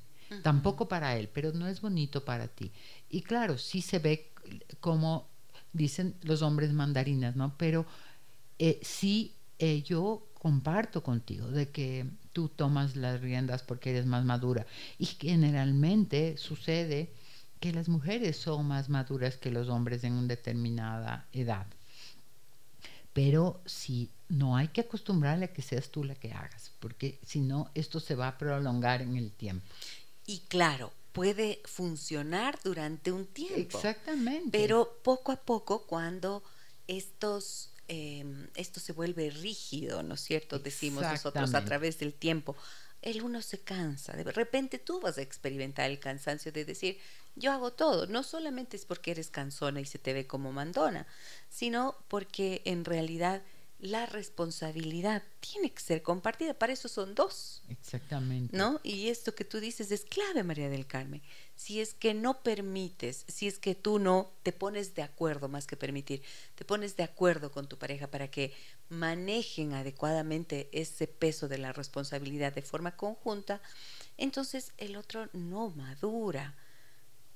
[0.43, 2.73] tampoco para él, pero no es bonito para ti.
[3.09, 4.33] Y claro, sí se ve
[4.81, 5.30] como
[5.73, 7.55] dicen los hombres mandarinas, ¿no?
[7.57, 7.87] Pero
[8.59, 14.25] eh, sí eh, yo comparto contigo de que tú tomas las riendas porque eres más
[14.25, 14.67] madura.
[14.99, 17.13] Y generalmente sucede
[17.61, 21.67] que las mujeres son más maduras que los hombres en una determinada edad.
[23.13, 27.41] Pero sí, no hay que acostumbrarle a que seas tú la que hagas, porque si
[27.41, 29.67] no, esto se va a prolongar en el tiempo.
[30.27, 33.79] Y claro, puede funcionar durante un tiempo.
[33.79, 34.51] Exactamente.
[34.51, 36.43] Pero poco a poco, cuando
[36.87, 38.25] estos, eh,
[38.55, 40.59] esto se vuelve rígido, ¿no es cierto?
[40.59, 42.57] Decimos nosotros a través del tiempo,
[43.03, 44.13] el uno se cansa.
[44.13, 46.99] De repente tú vas a experimentar el cansancio de decir,
[47.37, 48.07] yo hago todo.
[48.07, 51.07] No solamente es porque eres cansona y se te ve como mandona,
[51.49, 53.43] sino porque en realidad
[53.81, 56.55] la responsabilidad tiene que ser compartida.
[56.55, 57.63] Para eso son dos.
[57.69, 58.57] Exactamente.
[58.57, 58.81] ¿no?
[58.83, 61.23] Y esto que tú dices es clave, María del Carmen.
[61.57, 65.67] Si es que no permites, si es que tú no te pones de acuerdo, más
[65.67, 66.23] que permitir,
[66.55, 68.55] te pones de acuerdo con tu pareja para que
[68.89, 73.61] manejen adecuadamente ese peso de la responsabilidad de forma conjunta,
[74.17, 76.55] entonces el otro no madura.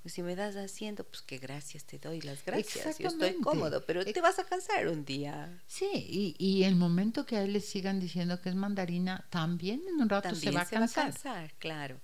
[0.04, 2.98] Pues Si me das haciendo, pues qué gracias te doy, las gracias.
[2.98, 5.62] Yo estoy cómodo, pero te vas a cansar un día.
[5.66, 9.80] Sí, y, y el momento que a él le sigan diciendo que es mandarina, también
[9.88, 11.54] en un rato también se va a cansar.
[11.58, 11.98] claro.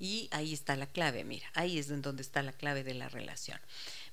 [0.00, 3.60] Y ahí está la clave, mira, ahí es donde está la clave de la relación.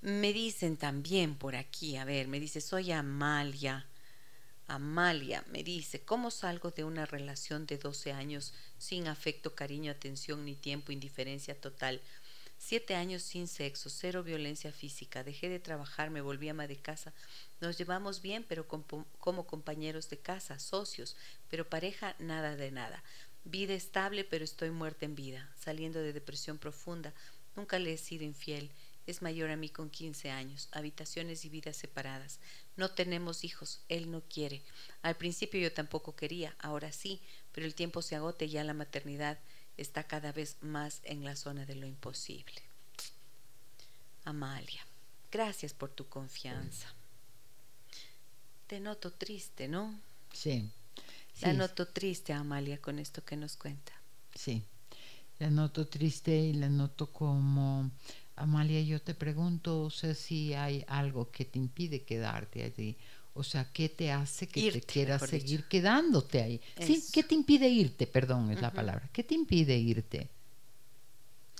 [0.01, 3.88] Me dicen también por aquí, a ver, me dice, soy Amalia.
[4.68, 10.45] Amalia me dice, ¿cómo salgo de una relación de 12 años sin afecto, cariño, atención
[10.45, 12.01] ni tiempo, indiferencia total?
[12.64, 15.24] Siete años sin sexo, cero violencia física.
[15.24, 17.12] Dejé de trabajar, me volví ama de casa.
[17.60, 21.18] Nos llevamos bien, pero como, compañeros de casa, socios,
[21.50, 23.04] pero pareja nada de nada.
[23.46, 27.14] Vida estable, pero estoy muerta en vida, saliendo de depresión profunda.
[27.56, 28.70] Nunca le he sido infiel.
[29.08, 30.70] Es mayor a mí con 15 años.
[30.72, 32.40] Habitaciones y vidas separadas.
[32.78, 33.82] No tenemos hijos.
[33.90, 34.62] Él no quiere.
[35.02, 37.22] Al principio yo tampoco quería, ahora sí,
[37.54, 39.40] pero el tiempo se agota y ya la maternidad
[39.77, 42.61] está cada vez más en la zona de lo imposible.
[44.23, 44.85] Amalia,
[45.31, 46.88] gracias por tu confianza.
[48.68, 49.99] Te noto triste, ¿no?
[50.31, 50.69] Sí.
[51.34, 53.93] Sí, La noto triste, Amalia, con esto que nos cuenta.
[54.35, 54.64] sí.
[55.39, 57.89] La noto triste y la noto como,
[58.35, 62.95] Amalia, yo te pregunto, o sea, si hay algo que te impide quedarte allí.
[63.34, 65.70] O sea, ¿qué te hace que Irte, te quieras seguir dicho.
[65.70, 66.62] quedándote ahí?
[66.80, 67.10] Sí, Eso.
[67.14, 68.08] ¿qué te impide irte?
[68.08, 69.10] Perdón, es la palabra.
[69.14, 70.30] ¿Qué te impide irte?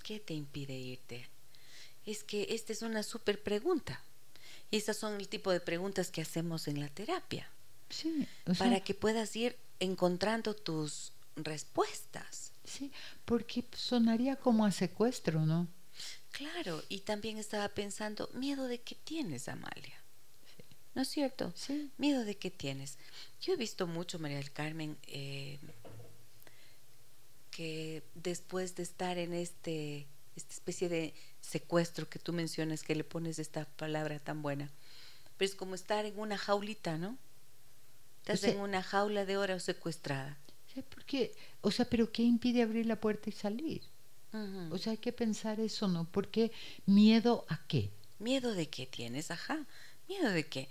[0.04, 1.30] ¿Qué te impide irte?
[2.06, 4.04] Es que esta es una súper pregunta.
[4.72, 7.50] Y esas son el tipo de preguntas que hacemos en la terapia,
[7.90, 12.54] Sí, o sea, para que puedas ir encontrando tus respuestas.
[12.64, 12.92] sí,
[13.26, 15.68] porque sonaría como a secuestro, ¿no?
[16.32, 20.01] Claro, y también estaba pensando, miedo de qué tienes, Amalia.
[20.94, 21.54] ¿No es cierto?
[21.56, 21.90] Sí.
[21.98, 22.98] Miedo de qué tienes.
[23.42, 25.58] Yo he visto mucho, María del Carmen, eh,
[27.50, 33.04] que después de estar en este esta especie de secuestro que tú mencionas, que le
[33.04, 34.70] pones esta palabra tan buena,
[35.38, 37.18] pero es como estar en una jaulita, ¿no?
[38.22, 40.38] Estás sea- en una jaula de oro secuestrada.
[40.74, 43.82] Sí, porque, o sea, pero ¿qué impide abrir la puerta y salir?
[44.72, 46.06] O sea, hay que pensar eso, ¿no?
[46.10, 46.54] Porque
[46.86, 47.90] miedo a qué?
[48.20, 49.30] ¿Miedo de qué tienes?
[49.30, 49.66] Ajá.
[50.12, 50.68] ¿Miedo de qué?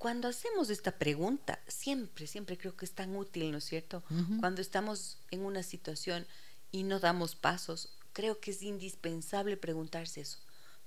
[0.00, 4.02] cuando hacemos esta pregunta, siempre, siempre creo que es tan útil, ¿no es cierto?
[4.40, 6.26] Cuando estamos en una situación
[6.72, 10.38] y no damos pasos, creo que es indispensable preguntarse eso.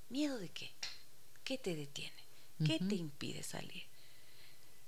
[0.09, 0.71] ¿Miedo de qué?
[1.43, 2.23] ¿Qué te detiene?
[2.65, 3.83] ¿Qué te impide salir?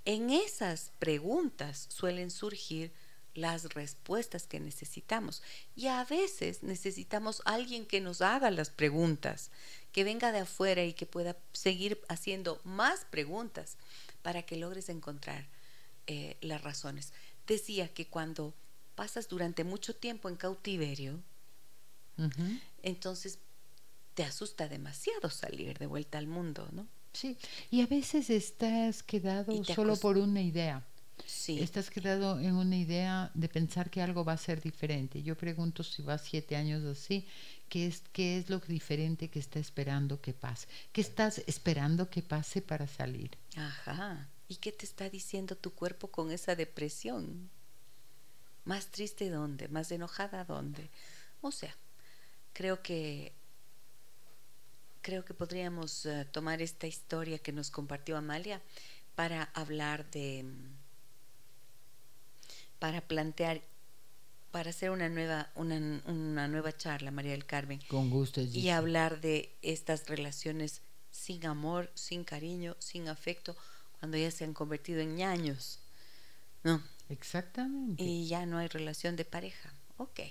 [0.06, 2.92] En esas preguntas suelen surgir
[3.36, 5.44] las respuestas que necesitamos.
[5.76, 9.52] Y a veces necesitamos alguien que nos haga las preguntas,
[9.92, 13.78] que venga de afuera y que pueda seguir haciendo más preguntas
[14.24, 15.48] para que logres encontrar
[16.08, 17.14] eh, las razones.
[17.46, 18.54] Decía que cuando
[18.96, 21.20] pasas durante mucho tiempo en cautiverio,
[22.82, 23.40] entonces
[24.14, 26.88] te asusta demasiado salir de vuelta al mundo, ¿no?
[27.12, 27.38] Sí,
[27.72, 30.86] y a veces estás quedado solo por una idea.
[31.26, 31.60] Sí.
[31.60, 35.24] Estás quedado en una idea de pensar que algo va a ser diferente.
[35.24, 37.28] Yo pregunto si vas siete años así,
[37.70, 40.68] ¿qué es, qué es lo diferente que está esperando que pase?
[40.92, 43.32] ¿Qué estás esperando que pase para salir?
[43.56, 44.28] Ajá.
[44.48, 47.50] ¿Y qué te está diciendo tu cuerpo con esa depresión?
[48.64, 49.68] ¿Más triste dónde?
[49.68, 50.90] ¿Más enojada dónde?
[51.42, 51.76] O sea,
[52.54, 53.34] creo que
[55.02, 58.60] creo que podríamos eh, tomar esta historia que nos compartió Amalia
[59.14, 60.44] para hablar de
[62.80, 63.62] para plantear
[64.52, 67.80] para hacer una nueva una, una nueva charla María del Carmen.
[67.88, 70.82] Con gusto y hablar de estas relaciones
[71.12, 73.56] sin amor sin cariño sin afecto
[74.00, 75.80] cuando ya se han convertido en ñaños
[76.66, 78.04] no exactamente.
[78.04, 79.72] Y ya no hay relación de pareja.
[79.98, 80.22] Ok.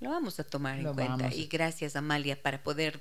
[0.00, 1.34] Lo vamos a tomar en cuenta.
[1.34, 3.00] Y gracias, Amalia, para poder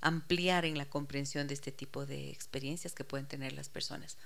[0.00, 4.16] ampliar en la comprensión de este tipo de experiencias que pueden tener las personas.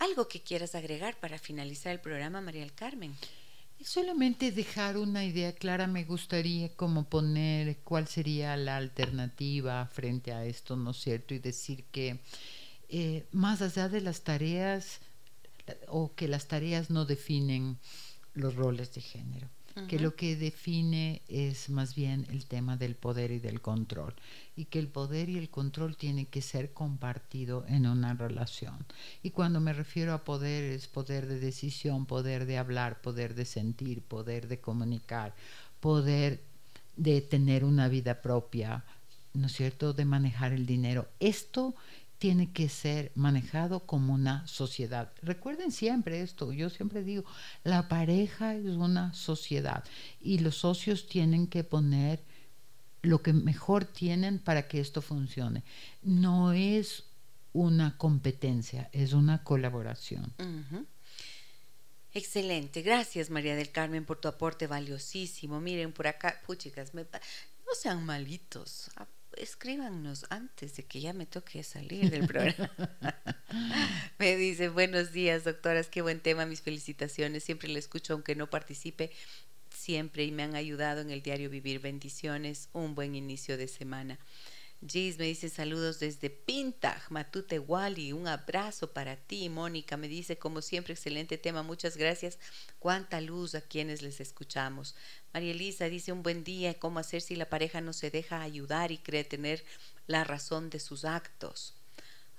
[0.00, 3.14] ¿Algo que quieras agregar para finalizar el programa, María del Carmen?
[3.84, 10.46] Solamente dejar una idea clara, me gustaría como poner cuál sería la alternativa frente a
[10.46, 11.34] esto, ¿no es cierto?
[11.34, 12.20] Y decir que
[12.88, 15.00] eh, más allá de las tareas,
[15.88, 17.78] o que las tareas no definen
[18.32, 19.50] los roles de género
[19.88, 24.14] que lo que define es más bien el tema del poder y del control,
[24.56, 28.84] y que el poder y el control tienen que ser compartido en una relación.
[29.22, 33.44] Y cuando me refiero a poder es poder de decisión, poder de hablar, poder de
[33.44, 35.34] sentir, poder de comunicar,
[35.80, 36.40] poder
[36.96, 38.84] de tener una vida propia,
[39.32, 41.08] ¿no es cierto?, de manejar el dinero.
[41.20, 41.74] Esto
[42.20, 45.10] tiene que ser manejado como una sociedad.
[45.22, 47.24] Recuerden siempre esto, yo siempre digo,
[47.64, 49.82] la pareja es una sociedad
[50.20, 52.22] y los socios tienen que poner
[53.00, 55.64] lo que mejor tienen para que esto funcione.
[56.02, 57.04] No es
[57.54, 60.30] una competencia, es una colaboración.
[62.12, 65.58] Excelente, gracias María del Carmen por tu aporte valiosísimo.
[65.58, 67.02] Miren por acá, puchicas, no
[67.72, 68.90] sean malitos,
[69.42, 72.70] escríbanos antes de que ya me toque salir del programa.
[74.18, 77.44] me dice, buenos días, doctoras, qué buen tema, mis felicitaciones.
[77.44, 79.10] Siempre le escucho, aunque no participe,
[79.74, 81.80] siempre y me han ayudado en el diario Vivir.
[81.80, 84.18] Bendiciones, un buen inicio de semana.
[84.86, 89.50] Gis me dice saludos desde Pinta, Matute Wally, un abrazo para ti.
[89.50, 92.38] Mónica me dice, como siempre, excelente tema, muchas gracias.
[92.78, 94.94] Cuánta luz a quienes les escuchamos.
[95.34, 98.90] María Elisa dice un buen día, ¿cómo hacer si la pareja no se deja ayudar
[98.90, 99.64] y cree tener
[100.06, 101.74] la razón de sus actos?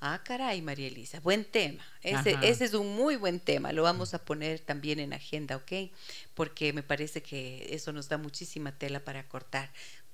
[0.04, 1.86] Ah, caray, María Elisa, buen tema.
[2.02, 3.72] Ese, ese, es un muy buen tema.
[3.72, 5.92] Lo vamos a poner también en agenda, ¿ok?
[6.34, 9.72] Porque me parece que eso nos da muchísima tela para cortar.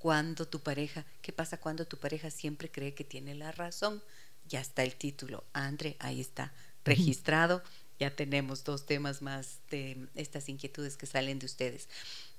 [0.07, 4.01] Cuando tu pareja, ¿qué pasa cuando tu pareja siempre cree que tiene la razón?
[4.47, 5.43] Ya está el título.
[5.51, 6.53] Andre, ahí está
[6.85, 7.61] registrado.
[7.99, 11.89] Ya tenemos dos temas más de estas inquietudes que salen de ustedes.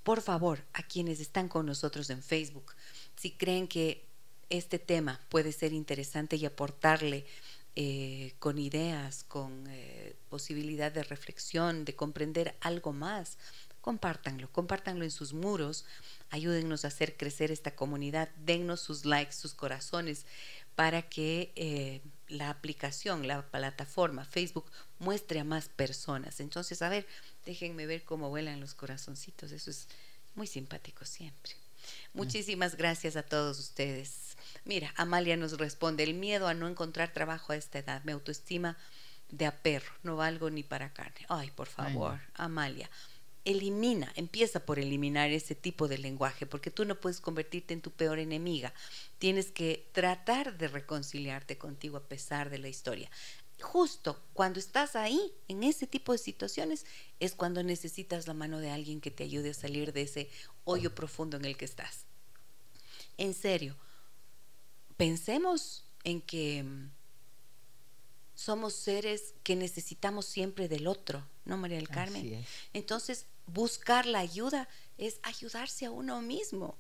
[0.03, 2.73] Por favor, a quienes están con nosotros en Facebook,
[3.16, 4.03] si creen que
[4.49, 7.27] este tema puede ser interesante y aportarle
[7.77, 13.36] eh, con ideas, con eh, posibilidad de reflexión, de comprender algo más,
[13.89, 15.86] compártanlo, compártanlo en sus muros,
[16.28, 20.27] ayúdennos a hacer crecer esta comunidad, dennos sus likes, sus corazones,
[20.74, 26.39] para que eh, la aplicación, la plataforma Facebook muestre a más personas.
[26.40, 27.06] Entonces, a ver,
[27.47, 29.89] déjenme ver cómo vuelan los corazoncitos, eso es
[30.35, 31.55] muy simpático siempre.
[32.12, 34.36] Muchísimas gracias a todos ustedes.
[34.66, 38.77] Mira, Amalia nos responde, el miedo a no encontrar trabajo a esta edad, me autoestima
[39.31, 41.24] de a perro, no valgo ni para carne.
[41.31, 42.90] Ay, por favor, Amalia
[43.48, 47.90] elimina, empieza por eliminar ese tipo de lenguaje, porque tú no puedes convertirte en tu
[47.90, 48.74] peor enemiga.
[49.18, 53.10] Tienes que tratar de reconciliarte contigo a pesar de la historia.
[53.60, 56.84] Justo cuando estás ahí, en ese tipo de situaciones,
[57.20, 60.28] es cuando necesitas la mano de alguien que te ayude a salir de ese
[60.64, 62.04] hoyo profundo en el que estás.
[63.16, 63.76] En serio,
[64.98, 66.90] pensemos en que mm,
[68.34, 72.44] somos seres que necesitamos siempre del otro, ¿no, María del Carmen?
[72.74, 74.68] Entonces, buscar la ayuda
[74.98, 76.78] es ayudarse a uno mismo,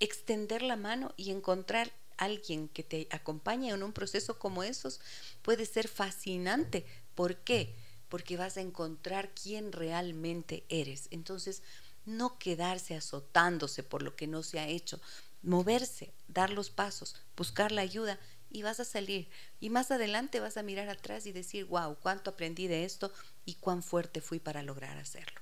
[0.00, 5.00] extender la mano y encontrar alguien que te acompañe en un proceso como esos
[5.42, 6.84] puede ser fascinante.
[7.14, 7.74] ¿Por qué?
[8.08, 11.08] Porque vas a encontrar quién realmente eres.
[11.10, 11.62] Entonces,
[12.04, 15.00] no quedarse azotándose por lo que no se ha hecho,
[15.42, 18.18] moverse, dar los pasos, buscar la ayuda
[18.50, 19.30] y vas a salir.
[19.60, 23.12] Y más adelante vas a mirar atrás y decir, wow, cuánto aprendí de esto
[23.44, 25.41] y cuán fuerte fui para lograr hacerlo.